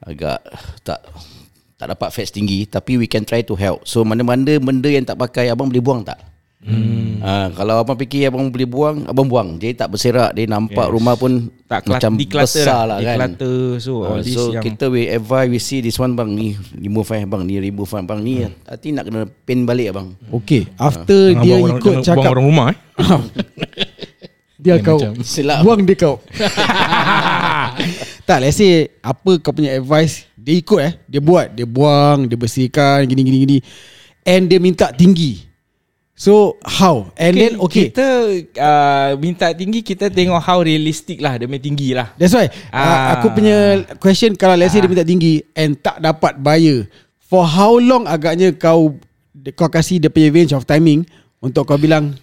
agak 0.04 0.40
tak 0.84 1.00
tak 1.80 1.96
dapat 1.96 2.08
fetch 2.12 2.36
tinggi 2.36 2.68
tapi 2.68 3.00
we 3.00 3.08
can 3.08 3.24
try 3.24 3.40
to 3.40 3.56
help. 3.56 3.88
So 3.88 4.04
mana-mana 4.04 4.60
benda 4.60 4.88
yang 4.88 5.08
tak 5.08 5.16
pakai 5.16 5.48
abang 5.48 5.72
boleh 5.72 5.80
buang 5.80 6.04
tak? 6.04 6.20
Hmm. 6.60 7.24
Uh, 7.24 7.48
kalau 7.56 7.80
abang 7.80 7.96
fikir 7.96 8.28
abang 8.28 8.52
boleh 8.52 8.68
buang, 8.68 9.08
abang 9.08 9.24
buang. 9.24 9.56
Dia 9.56 9.72
tak 9.72 9.96
berserak, 9.96 10.36
dia 10.36 10.44
nampak 10.44 10.88
yes. 10.88 10.92
rumah 10.92 11.16
pun 11.16 11.48
tak 11.64 11.88
macam 11.88 12.20
declutter 12.20 12.64
besar 12.68 12.84
lah 12.84 12.98
kan. 13.00 13.32
declutter 13.32 13.80
so 13.80 14.04
all 14.04 14.20
this 14.20 14.36
so 14.36 14.52
yang 14.52 14.60
kita 14.60 14.92
we 14.92 15.08
advise 15.08 15.48
we 15.48 15.56
see 15.56 15.80
this 15.80 15.96
one 15.96 16.12
bang 16.12 16.28
ni 16.36 16.52
remove 16.76 17.08
eh 17.16 17.24
bang 17.24 17.48
ni 17.48 17.56
remove 17.64 17.88
eh, 17.96 18.04
bang 18.04 18.20
ni 18.20 18.34
hmm. 18.44 18.68
hati 18.68 18.88
nak 18.92 19.08
kena 19.08 19.24
pin 19.48 19.64
balik 19.64 19.96
abang. 19.96 20.12
Okay 20.28 20.68
After 20.76 21.32
dia 21.40 21.56
buang 21.56 21.64
orang, 21.64 21.80
ikut 21.80 21.92
jangan 21.96 22.04
cakap 22.04 22.20
buang 22.20 22.32
orang 22.36 22.44
rumah 22.44 22.66
eh. 22.68 22.78
Dia 24.60 24.76
Dia 24.76 24.84
kau 24.84 24.98
macam-. 25.00 25.60
Buang 25.64 25.80
dia 25.88 25.96
kau 25.96 26.14
Tak 28.30 28.38
let's 28.46 28.62
say 28.62 28.86
Apa 29.02 29.42
kau 29.42 29.50
punya 29.50 29.74
advice 29.74 30.30
Dia 30.38 30.54
ikut 30.62 30.78
eh. 30.78 30.94
Dia 31.10 31.18
buat 31.18 31.50
Dia 31.50 31.66
buang 31.66 32.30
Dia 32.30 32.38
bersihkan 32.38 33.02
Gini 33.10 33.26
gini 33.26 33.38
gini. 33.42 33.58
And 34.22 34.46
dia 34.46 34.62
minta 34.62 34.94
tinggi. 34.94 35.50
So 36.14 36.54
how? 36.62 37.10
And 37.18 37.34
then 37.34 37.52
okay. 37.58 37.90
Kita 37.90 38.06
uh, 38.54 39.10
minta 39.18 39.50
tinggi 39.50 39.82
Kita 39.82 40.06
tengok 40.06 40.38
how 40.38 40.62
realistic 40.62 41.18
lah 41.18 41.42
Dia 41.42 41.50
punya 41.50 41.58
tinggi 41.58 41.90
lah. 41.90 42.14
That's 42.14 42.30
why 42.30 42.46
uh, 42.46 42.78
Ah. 42.78 43.18
Aku 43.18 43.34
punya 43.34 43.82
question 43.98 44.38
Kalau 44.38 44.54
let's 44.54 44.70
say 44.70 44.78
dia 44.78 44.86
minta 44.86 45.02
tinggi 45.02 45.42
And 45.58 45.74
tak 45.74 45.98
dapat 45.98 46.38
buyer 46.38 46.86
For 47.26 47.42
how 47.42 47.82
long 47.82 48.06
agaknya 48.06 48.54
kau 48.54 48.94
Kau 49.58 49.66
kasih 49.66 49.98
dia 49.98 50.06
punya 50.06 50.30
range 50.30 50.54
of 50.54 50.62
timing 50.62 51.02
Untuk 51.42 51.66
kau 51.66 51.80
bilang 51.80 52.14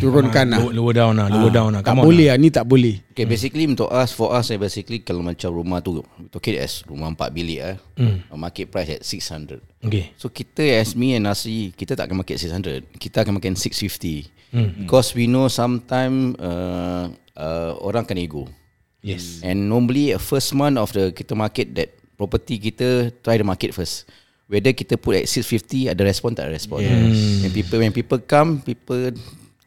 Turunkan 0.00 0.46
lah 0.50 0.58
Lower, 0.58 0.72
lower 0.74 0.94
down 0.94 1.12
lah, 1.18 1.26
lower 1.30 1.50
Ah, 1.50 1.54
down 1.54 1.70
lah. 1.74 1.80
Tak 1.84 1.94
boleh 1.96 2.26
lah 2.32 2.36
Ni 2.38 2.48
tak 2.50 2.66
boleh 2.66 3.02
Okay, 3.14 3.30
basically 3.30 3.64
untuk 3.70 3.86
us, 3.94 4.10
for 4.10 4.34
us, 4.34 4.50
eh, 4.50 4.58
basically 4.58 4.98
kalau 5.00 5.22
macam 5.22 5.54
rumah 5.54 5.78
tu, 5.78 6.02
okay 6.34 6.58
as 6.58 6.82
rumah 6.82 7.06
4 7.14 7.30
bilik 7.30 7.78
Hmm. 7.94 8.26
market 8.34 8.66
price 8.66 8.90
at 8.90 9.06
600. 9.06 9.62
Okay. 9.86 10.10
So 10.18 10.26
kita 10.26 10.66
as 10.82 10.98
me 10.98 11.14
and 11.14 11.30
Nasi, 11.30 11.70
kita 11.70 11.94
tak 11.94 12.10
akan 12.10 12.26
market 12.26 12.42
600. 12.42 12.82
Kita 12.98 13.22
akan 13.22 13.38
market 13.38 13.54
650. 13.54 14.26
Hmm. 14.50 14.70
Because 14.82 15.14
we 15.14 15.30
know 15.30 15.46
sometime 15.46 16.34
uh, 16.42 17.06
uh, 17.38 17.78
orang 17.78 18.02
akan 18.02 18.18
ego. 18.18 18.42
Yes. 18.98 19.38
And 19.46 19.70
normally 19.70 20.10
uh, 20.10 20.18
first 20.18 20.50
month 20.58 20.74
of 20.74 20.90
the 20.90 21.14
kita 21.14 21.38
market 21.38 21.70
that 21.78 21.94
property 22.18 22.58
kita 22.58 23.14
try 23.22 23.38
the 23.38 23.46
market 23.46 23.70
first. 23.70 24.10
Whether 24.50 24.74
kita 24.74 24.98
put 24.98 25.22
at 25.22 25.30
650 25.30 25.86
ada 25.86 26.02
respon 26.02 26.34
tak 26.34 26.50
ada 26.50 26.58
respon. 26.58 26.82
Yes. 26.82 27.46
And 27.46 27.54
people 27.54 27.78
when 27.78 27.94
people 27.94 28.18
come, 28.18 28.58
people 28.58 29.14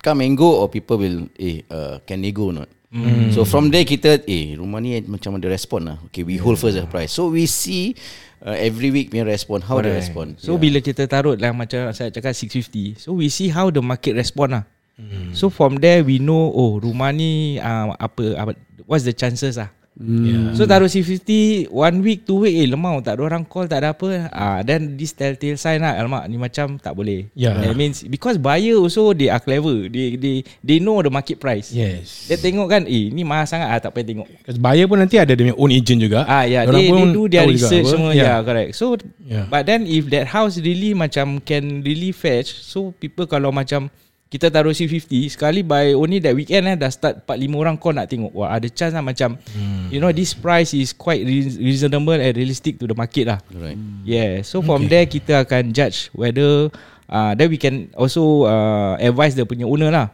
come 0.01 0.21
and 0.23 0.37
go 0.37 0.61
or 0.61 0.67
people 0.69 0.97
will 0.97 1.29
eh 1.37 1.61
uh, 1.69 1.99
can 2.05 2.21
they 2.21 2.31
go 2.31 2.49
or 2.49 2.63
not. 2.63 2.69
Mm. 2.87 3.35
So 3.35 3.43
from 3.43 3.67
there 3.69 3.83
kita 3.83 4.23
eh 4.23 4.55
rumah 4.55 4.79
ni 4.79 4.95
macam 5.05 5.35
ada 5.37 5.51
respon 5.51 5.85
lah. 5.85 5.97
Okay 6.07 6.23
we 6.23 6.39
hold 6.39 6.57
first 6.57 6.79
the 6.79 6.87
price. 6.87 7.11
So 7.11 7.29
we 7.29 7.45
see 7.45 7.93
uh, 8.41 8.55
every 8.57 8.89
week 8.93 9.11
punya 9.11 9.27
respon 9.27 9.59
how 9.63 9.83
the 9.83 9.91
respon. 9.91 10.37
So 10.39 10.55
yeah. 10.55 10.61
bila 10.61 10.77
kita 10.81 11.05
taruh 11.09 11.35
lah 11.37 11.53
Macam 11.53 11.91
saya 11.93 12.13
cakap 12.13 12.33
650 12.35 13.01
So 13.01 13.17
we 13.17 13.27
see 13.27 13.49
how 13.49 13.73
the 13.73 13.81
market 13.81 14.13
respond 14.13 14.61
lah 14.61 14.63
hmm. 14.97 15.33
So 15.33 15.49
from 15.49 15.81
there 15.81 16.05
we 16.05 16.21
know 16.21 16.53
Oh 16.53 16.77
rumah 16.77 17.11
ni 17.11 17.57
uh, 17.57 17.93
apa, 17.97 18.23
apa 18.37 18.51
What's 18.87 19.03
the 19.03 19.13
chances 19.13 19.59
lah 19.59 19.76
Yeah. 19.97 20.53
So 20.53 20.69
taruh 20.69 20.85
650 20.85 21.73
One 21.73 22.05
week 22.05 22.21
two 22.29 22.45
week 22.45 22.53
Eh 22.53 22.69
lemau 22.69 23.01
tak 23.01 23.17
ada 23.17 23.33
orang 23.33 23.41
call 23.49 23.65
Tak 23.65 23.81
ada 23.81 23.97
apa 23.97 24.29
ah, 24.29 24.61
Then 24.61 24.93
this 24.93 25.17
telltale 25.17 25.57
sign 25.57 25.81
lah 25.81 25.97
Alamak 25.97 26.29
ni 26.29 26.37
macam 26.37 26.77
tak 26.77 26.93
boleh 26.93 27.33
Yeah. 27.33 27.57
That 27.57 27.73
means 27.73 28.05
Because 28.05 28.37
buyer 28.37 28.77
also 28.77 29.17
They 29.17 29.33
are 29.33 29.41
clever 29.41 29.89
They 29.89 30.13
they 30.21 30.45
they 30.61 30.77
know 30.77 31.01
the 31.01 31.09
market 31.09 31.41
price 31.41 31.73
Yes. 31.73 32.29
Dia 32.29 32.37
tengok 32.37 32.69
kan 32.69 32.85
Eh 32.85 33.09
ni 33.09 33.25
mahal 33.25 33.49
sangat 33.49 33.73
ah, 33.73 33.79
Tak 33.81 33.97
payah 33.97 34.05
tengok 34.05 34.29
Because 34.29 34.61
buyer 34.61 34.85
pun 34.85 35.01
nanti 35.01 35.17
ada 35.17 35.33
dia 35.33 35.57
own 35.57 35.71
agent 35.73 35.99
juga. 35.99 36.23
Ah 36.25 36.45
yeah, 36.45 36.63
they, 36.69 36.87
pun 36.87 37.09
they 37.09 37.13
do 37.13 37.23
their 37.27 37.45
research 37.49 37.89
semua. 37.89 38.13
Yeah. 38.13 38.37
Yeah. 38.37 38.39
correct. 38.45 38.71
So 38.77 38.95
yeah. 39.25 39.45
but 39.49 39.65
then 39.65 39.89
if 39.89 40.07
that 40.13 40.29
house 40.29 40.61
really 40.61 40.93
macam 40.93 41.41
can 41.41 41.81
really 41.81 42.13
fetch, 42.13 42.53
so 42.53 42.93
people 43.01 43.25
kalau 43.25 43.49
macam 43.49 43.89
kita 44.27 44.51
taruh 44.51 44.75
C50 44.75 45.31
sekali 45.31 45.63
by 45.63 45.95
only 45.95 46.19
that 46.19 46.35
weekend 46.35 46.67
eh 46.67 46.75
dah 46.75 46.91
start 46.91 47.23
4 47.23 47.47
5 47.47 47.61
orang 47.63 47.75
call 47.79 47.95
nak 47.95 48.11
tengok. 48.11 48.35
Wah, 48.35 48.51
ada 48.51 48.67
chance 48.67 48.91
lah 48.91 48.99
macam 48.99 49.39
hmm. 49.39 49.87
you 49.87 50.03
know 50.03 50.11
this 50.11 50.35
price 50.35 50.75
is 50.75 50.91
quite 50.91 51.23
re- 51.23 51.55
reasonable 51.63 52.15
and 52.15 52.35
realistic 52.35 52.75
to 52.75 52.83
the 52.83 52.95
market 52.95 53.31
lah. 53.31 53.39
Right. 53.55 53.79
Yeah. 54.03 54.43
So 54.43 54.59
from 54.59 54.87
okay. 54.87 54.91
there 54.91 55.05
kita 55.07 55.33
akan 55.47 55.71
judge 55.71 56.11
whether 56.11 56.67
uh, 57.07 57.31
then 57.39 57.47
we 57.47 57.55
can 57.55 57.87
also 57.95 58.43
uh, 58.51 58.99
advise 58.99 59.39
the 59.39 59.47
punya 59.47 59.63
owner 59.63 59.95
lah. 59.95 60.11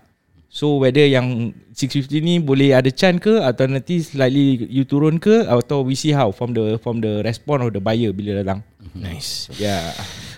So 0.53 0.77
whether 0.77 1.01
yang 1.01 1.49
650 1.73 2.21
ni 2.21 2.37
boleh 2.37 2.77
ada 2.77 2.93
chance 2.93 3.17
ke 3.17 3.41
atau 3.41 3.65
nanti 3.65 4.05
slightly 4.05 4.69
you 4.69 4.85
turun 4.85 5.17
ke 5.17 5.49
atau 5.49 5.81
we 5.81 5.97
see 5.97 6.13
how 6.13 6.29
from 6.29 6.53
the 6.53 6.77
from 6.85 7.01
the 7.01 7.25
response 7.25 7.65
of 7.65 7.73
the 7.73 7.81
buyer 7.81 8.13
bila 8.13 8.45
datang. 8.45 8.61
Nice. 8.93 9.49
Yeah. 9.57 9.89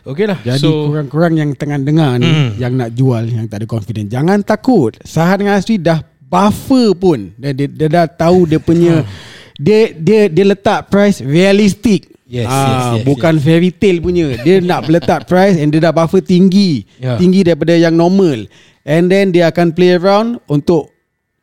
Okay 0.05 0.29
lah. 0.29 0.37
Jadi 0.45 0.61
so, 0.61 0.93
kurang-kurang 0.93 1.33
yang 1.33 1.49
tengah 1.57 1.81
dengar 1.81 2.21
ni 2.21 2.29
Hmm. 2.29 2.49
Yang 2.61 2.73
nak 2.77 2.89
jual 2.93 3.23
Yang 3.25 3.45
tak 3.49 3.57
ada 3.57 3.67
confidence 3.67 4.09
Jangan 4.13 4.37
takut 4.45 4.93
Sahar 5.01 5.41
dengan 5.41 5.57
Asri 5.57 5.81
dah 5.81 6.05
buffer 6.25 6.91
pun 6.97 7.31
dia, 7.37 7.53
dia, 7.53 7.67
dia 7.69 7.87
dah 7.87 8.05
tahu 8.09 8.49
dia 8.49 8.59
punya 8.59 9.05
dia 9.65 9.93
dia 9.95 10.27
dia 10.27 10.45
letak 10.51 10.89
price 10.91 11.21
realistic. 11.21 12.11
Yes, 12.25 12.49
Ah, 12.49 12.57
yes, 12.57 12.81
yes, 12.99 13.03
bukan 13.05 13.37
fairy 13.37 13.69
tale 13.69 14.01
punya. 14.01 14.33
Dia 14.41 14.57
nak 14.57 14.89
letak 14.89 15.23
price 15.29 15.61
and 15.61 15.69
dia 15.69 15.79
dah 15.79 15.93
buffer 15.93 16.25
tinggi. 16.25 16.83
Yeah. 16.97 17.21
Tinggi 17.21 17.45
daripada 17.45 17.77
yang 17.77 17.93
normal. 17.93 18.49
And 18.81 19.07
then 19.09 19.29
dia 19.29 19.53
akan 19.53 19.77
play 19.77 19.93
around 19.93 20.41
untuk 20.49 20.89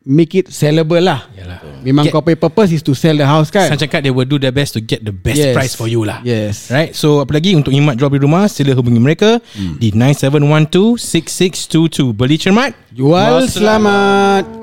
make 0.03 0.35
it 0.35 0.51
sellable 0.51 0.99
lah. 0.99 1.27
Yalah. 1.31 1.59
Memang 1.83 2.07
Get- 2.07 2.13
kau 2.15 2.23
punya 2.23 2.39
purpose 2.39 2.71
is 2.71 2.83
to 2.83 2.95
sell 2.95 3.15
the 3.15 3.27
house 3.27 3.51
kan? 3.51 3.67
Sang 3.67 3.79
cakap 3.79 4.03
they 4.03 4.11
will 4.11 4.27
do 4.27 4.35
their 4.39 4.51
best 4.51 4.75
to 4.75 4.79
get 4.79 5.03
the 5.03 5.11
best 5.11 5.39
Yes. 5.39 5.55
price 5.55 5.75
for 5.75 5.87
you 5.87 6.03
lah. 6.03 6.19
Yes. 6.23 6.71
Right. 6.71 6.91
So 6.95 7.19
apa 7.19 7.35
lagi 7.35 7.55
untuk 7.55 7.71
imat 7.71 7.95
jual 7.95 8.07
beli 8.11 8.23
rumah 8.23 8.47
sila 8.47 8.71
hubungi 8.75 8.99
mereka 8.99 9.39
di 9.79 9.91
9712 9.91 10.95
6622. 10.99 12.15
Beli 12.15 12.35
cermat. 12.39 12.71
Jual 12.91 13.47
selamat. 13.51 14.62